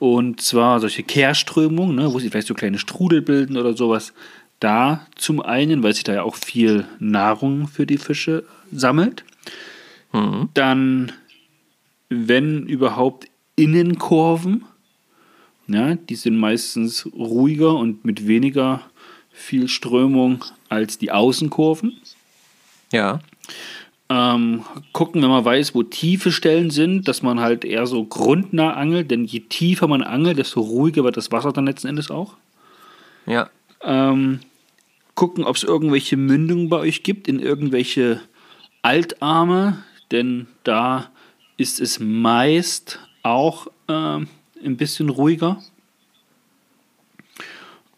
[0.00, 4.14] Und zwar solche Kehrströmungen, ne, wo sie vielleicht so kleine Strudel bilden oder sowas.
[4.60, 9.24] Da zum einen, weil sich da ja auch viel Nahrung für die Fische sammelt.
[10.54, 11.12] Dann,
[12.08, 14.64] wenn überhaupt, Innenkurven.
[15.66, 18.82] Ja, die sind meistens ruhiger und mit weniger
[19.30, 21.96] viel Strömung als die Außenkurven.
[22.92, 23.20] Ja.
[24.08, 28.74] Ähm, gucken, wenn man weiß, wo tiefe Stellen sind, dass man halt eher so grundnah
[28.74, 32.34] angelt, denn je tiefer man angelt, desto ruhiger wird das Wasser dann letzten Endes auch.
[33.26, 33.48] Ja.
[33.82, 34.40] Ähm,
[35.14, 38.20] gucken, ob es irgendwelche Mündungen bei euch gibt in irgendwelche
[38.82, 41.10] Altarme, denn da
[41.56, 44.28] ist es meist auch ähm,
[44.64, 45.62] ein bisschen ruhiger.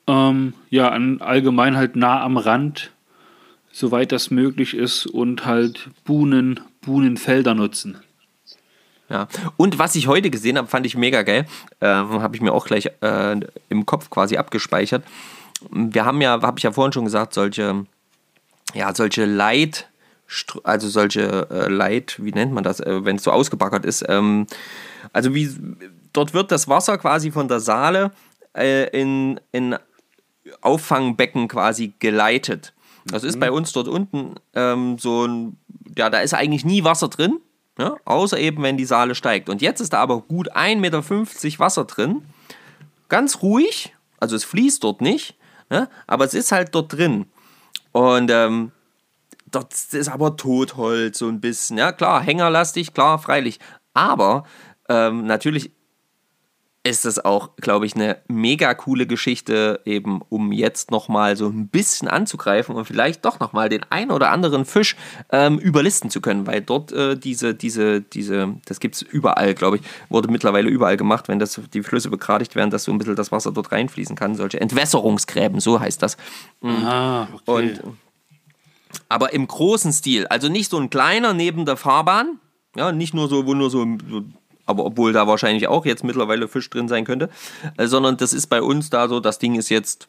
[0.07, 2.91] Ähm, ja, allgemein halt nah am Rand,
[3.71, 7.99] soweit das möglich ist, und halt Buhnen, Buhnenfelder nutzen.
[9.09, 9.29] Ja.
[9.57, 11.47] Und was ich heute gesehen habe, fand ich mega geil.
[11.81, 15.05] Ähm, habe ich mir auch gleich äh, im Kopf quasi abgespeichert.
[15.71, 17.87] Wir haben ja, habe ich ja vorhin schon gesagt, solche,
[18.75, 19.89] ja, solche Leit,
[20.65, 24.05] also solche äh, Leit, wie nennt man das, äh, wenn es so ausgebaggert ist.
[24.09, 24.47] Ähm,
[25.13, 25.51] also wie,
[26.13, 28.13] dort wird das Wasser quasi von der Saale
[28.57, 29.77] äh, in, in
[30.61, 32.73] Auffangbecken quasi geleitet.
[33.05, 35.57] Das ist bei uns dort unten ähm, so ein,
[35.97, 37.41] ja, da ist eigentlich nie Wasser drin,
[37.79, 39.49] ja, außer eben, wenn die Saale steigt.
[39.49, 42.23] Und jetzt ist da aber gut 1,50 Meter Wasser drin,
[43.09, 45.35] ganz ruhig, also es fließt dort nicht,
[45.73, 47.27] ne, aber es ist halt dort drin.
[47.93, 48.71] Und ähm,
[49.51, 53.59] dort ist aber Totholz so ein bisschen, ja klar, hängerlastig, klar, freilich.
[53.95, 54.45] Aber
[54.89, 55.73] ähm, natürlich
[56.85, 61.69] ist es auch, glaube ich, eine mega coole Geschichte, eben um jetzt nochmal so ein
[61.69, 64.97] bisschen anzugreifen und vielleicht doch nochmal den einen oder anderen Fisch
[65.31, 69.77] ähm, überlisten zu können, weil dort äh, diese, diese, diese, das gibt es überall, glaube
[69.77, 73.15] ich, wurde mittlerweile überall gemacht, wenn das die Flüsse begradigt werden, dass so ein bisschen
[73.15, 76.17] das Wasser dort reinfließen kann, solche Entwässerungsgräben, so heißt das.
[76.63, 77.79] Ah, okay.
[77.81, 77.83] Und,
[79.09, 82.41] aber im großen Stil, also nicht so ein kleiner neben der Fahrbahn,
[82.75, 84.25] ja, nicht nur so, wo nur so, so
[84.67, 87.31] aber obwohl da wahrscheinlich auch jetzt mittlerweile Fisch drin sein könnte,
[87.77, 90.07] äh, sondern das ist bei uns da so, das Ding ist jetzt,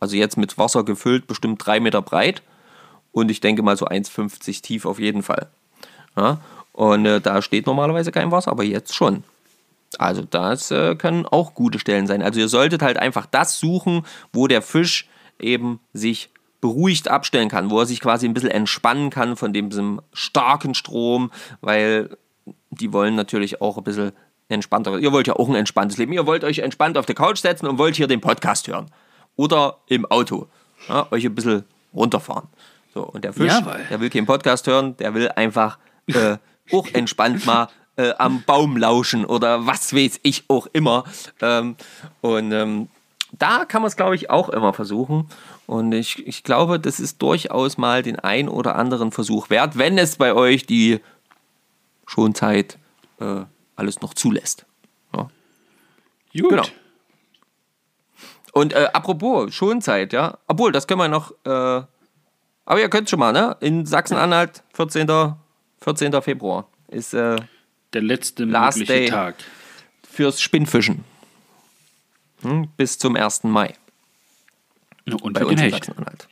[0.00, 2.42] also jetzt mit Wasser gefüllt, bestimmt drei Meter breit
[3.12, 5.48] und ich denke mal so 1,50 tief auf jeden Fall.
[6.16, 6.40] Ja,
[6.72, 9.24] und äh, da steht normalerweise kein Wasser, aber jetzt schon.
[9.98, 12.22] Also das äh, können auch gute Stellen sein.
[12.22, 16.30] Also ihr solltet halt einfach das suchen, wo der Fisch eben sich
[16.60, 21.30] beruhigt abstellen kann, wo er sich quasi ein bisschen entspannen kann von diesem starken Strom,
[21.60, 22.16] weil
[22.80, 24.12] die wollen natürlich auch ein bisschen
[24.48, 24.98] entspannter.
[24.98, 26.12] Ihr wollt ja auch ein entspanntes Leben.
[26.12, 28.86] Ihr wollt euch entspannt auf der Couch setzen und wollt hier den Podcast hören.
[29.36, 30.46] Oder im Auto.
[30.88, 31.64] Ja, euch ein bisschen
[31.94, 32.48] runterfahren.
[32.94, 33.80] So, und der Fisch, Jawohl.
[33.90, 36.36] der will keinen Podcast hören, der will einfach äh,
[36.72, 41.04] auch entspannt mal äh, am Baum lauschen oder was weiß ich auch immer.
[41.40, 41.76] Ähm,
[42.20, 42.88] und ähm,
[43.32, 45.28] da kann man es, glaube ich, auch immer versuchen.
[45.66, 49.98] Und ich, ich glaube, das ist durchaus mal den ein oder anderen Versuch wert, wenn
[49.98, 51.00] es bei euch die
[52.06, 52.78] Schonzeit
[53.20, 53.42] äh,
[53.76, 54.64] alles noch zulässt.
[55.14, 55.28] Ja.
[56.40, 56.50] Gut.
[56.50, 56.64] Genau.
[58.52, 61.82] Und äh, apropos Schonzeit, ja, obwohl, das können wir noch, äh,
[62.68, 63.56] aber ihr könnt schon mal, ne?
[63.60, 65.06] In Sachsen-Anhalt, 14.
[65.80, 66.22] 14.
[66.22, 67.36] Februar ist äh,
[67.92, 69.08] Der letzte Last mögliche day.
[69.10, 69.34] Tag.
[70.08, 71.04] fürs Spinnfischen.
[72.42, 73.44] Hm, bis zum 1.
[73.44, 73.74] Mai
[75.22, 75.70] Und bei uns in.
[75.70, 76.26] Sachsen-Anhalt.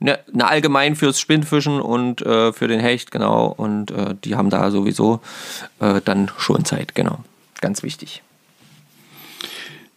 [0.00, 3.46] Ne, ne, allgemein fürs Spinnfischen und äh, für den Hecht, genau.
[3.46, 5.20] Und äh, die haben da sowieso
[5.80, 7.20] äh, dann Schonzeit, genau.
[7.60, 8.22] Ganz wichtig.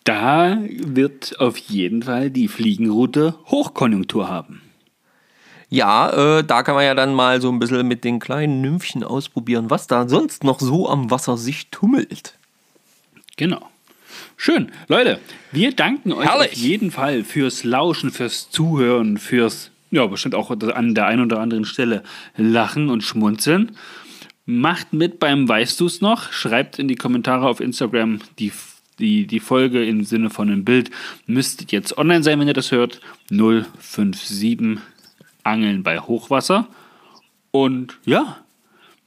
[0.04, 4.62] Da wird auf jeden Fall die Fliegenroute Hochkonjunktur haben.
[5.70, 9.04] Ja, äh, da kann man ja dann mal so ein bisschen mit den kleinen Nymphchen
[9.04, 12.36] ausprobieren, was da sonst noch so am Wasser sich tummelt.
[13.36, 13.68] Genau.
[14.38, 14.72] Schön.
[14.88, 15.20] Leute,
[15.52, 16.52] wir danken euch Herrlich.
[16.52, 21.40] auf jeden Fall fürs Lauschen, fürs Zuhören, fürs ja, bestimmt auch an der einen oder
[21.40, 22.04] anderen Stelle
[22.36, 23.72] lachen und schmunzeln.
[24.46, 26.32] Macht mit beim Weißt du's noch?
[26.32, 28.52] Schreibt in die Kommentare auf Instagram die,
[29.00, 30.90] die, die Folge im Sinne von einem Bild.
[31.26, 33.02] Müsste jetzt online sein, wenn ihr das hört.
[33.30, 34.80] 057
[35.44, 36.68] Angeln bei Hochwasser.
[37.52, 38.38] Und ja,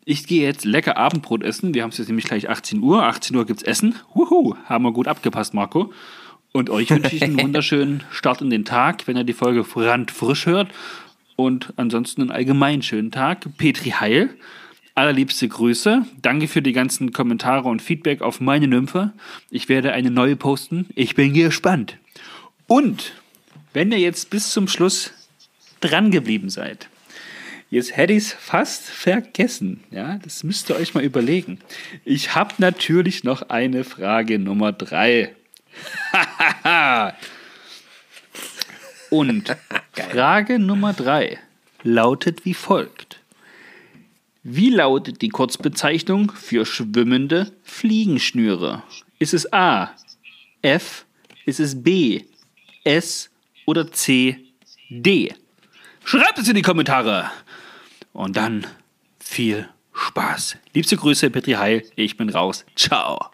[0.05, 1.73] ich gehe jetzt lecker Abendbrot essen.
[1.75, 3.05] Wir haben es jetzt nämlich gleich 18 Uhr.
[3.05, 3.95] 18 Uhr gibt's Essen.
[4.15, 5.93] Wuhu, haben wir gut abgepasst, Marco.
[6.53, 10.47] Und euch wünsche ich einen wunderschönen Start in den Tag, wenn ihr die Folge frisch
[10.47, 10.69] hört.
[11.37, 13.47] Und ansonsten einen allgemein schönen Tag.
[13.57, 14.31] Petri Heil.
[14.95, 16.05] Allerliebste Grüße.
[16.21, 19.13] Danke für die ganzen Kommentare und Feedback auf meine Nymphe.
[19.49, 20.87] Ich werde eine neue posten.
[20.95, 21.97] Ich bin gespannt.
[22.67, 23.13] Und
[23.73, 25.13] wenn ihr jetzt bis zum Schluss
[25.81, 26.89] dran geblieben seid,
[27.71, 29.81] jetzt hätte ich es fast vergessen.
[29.91, 31.61] Ja, das müsst ihr euch mal überlegen.
[32.05, 35.35] Ich habe natürlich noch eine Frage Nummer drei.
[39.11, 39.57] Und
[39.93, 41.39] Frage Nummer drei
[41.83, 43.21] lautet wie folgt.
[44.43, 48.83] Wie lautet die Kurzbezeichnung für schwimmende Fliegenschnüre?
[49.19, 49.95] Ist es A,
[50.63, 51.05] F,
[51.45, 52.23] ist es B,
[52.85, 53.31] S
[53.67, 54.39] oder C,
[54.89, 55.35] D?
[56.05, 57.31] Schreibt es in die Kommentare.
[58.13, 58.67] Und dann
[59.21, 60.57] viel Spaß.
[60.75, 61.83] Liebste Grüße, Petri Heil.
[61.97, 62.65] Ich bin raus.
[62.75, 63.31] Ciao.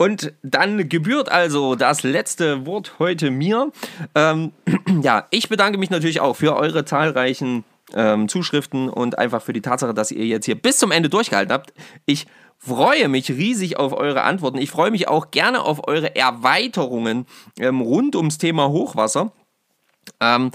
[0.00, 3.70] Und dann gebührt also das letzte Wort heute mir.
[4.14, 4.52] Ähm,
[5.02, 9.60] ja, ich bedanke mich natürlich auch für eure zahlreichen ähm, Zuschriften und einfach für die
[9.60, 11.74] Tatsache, dass ihr jetzt hier bis zum Ende durchgehalten habt.
[12.06, 14.56] Ich freue mich riesig auf eure Antworten.
[14.56, 17.26] Ich freue mich auch gerne auf eure Erweiterungen
[17.58, 19.32] ähm, rund ums Thema Hochwasser.
[20.20, 20.50] Ähm,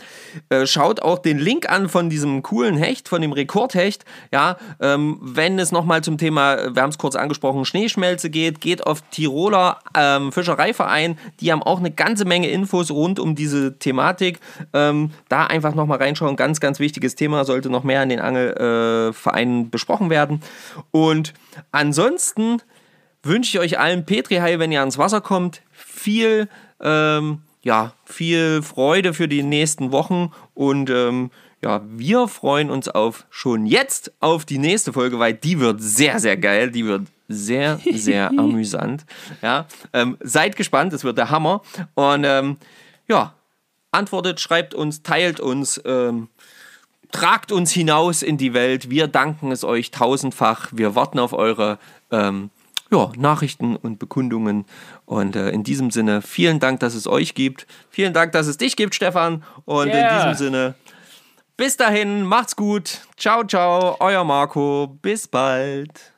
[0.49, 4.05] äh, schaut auch den Link an von diesem coolen Hecht, von dem Rekordhecht.
[4.31, 8.85] Ja, ähm, wenn es nochmal zum Thema, wir haben es kurz angesprochen, Schneeschmelze geht, geht
[8.85, 11.17] auf Tiroler ähm, Fischereiverein.
[11.39, 14.39] Die haben auch eine ganze Menge Infos rund um diese Thematik.
[14.73, 16.35] Ähm, da einfach nochmal reinschauen.
[16.35, 20.41] Ganz, ganz wichtiges Thema, sollte noch mehr in den Angelvereinen äh, besprochen werden.
[20.91, 21.33] Und
[21.71, 22.61] ansonsten
[23.23, 26.47] wünsche ich euch allen Petri Hai, wenn ihr ans Wasser kommt, viel
[26.81, 31.31] ähm, ja, viel Freude für die nächsten Wochen und ähm,
[31.63, 36.19] ja, wir freuen uns auf schon jetzt auf die nächste Folge, weil die wird sehr,
[36.19, 36.69] sehr geil.
[36.69, 39.03] Die wird sehr, sehr amüsant.
[39.41, 41.63] Ja, ähm, seid gespannt, es wird der Hammer.
[41.95, 42.57] Und ähm,
[43.07, 43.33] ja,
[43.89, 46.27] antwortet, schreibt uns, teilt uns, ähm,
[47.11, 48.91] tragt uns hinaus in die Welt.
[48.91, 50.67] Wir danken es euch tausendfach.
[50.71, 51.79] Wir warten auf eure
[52.11, 52.51] ähm,
[52.91, 54.65] ja, Nachrichten und Bekundungen.
[55.05, 57.67] Und äh, in diesem Sinne, vielen Dank, dass es euch gibt.
[57.89, 59.43] Vielen Dank, dass es dich gibt, Stefan.
[59.65, 60.09] Und yeah.
[60.09, 60.75] in diesem Sinne,
[61.57, 63.01] bis dahin, macht's gut.
[63.17, 64.97] Ciao, ciao, euer Marco.
[65.01, 66.14] Bis bald.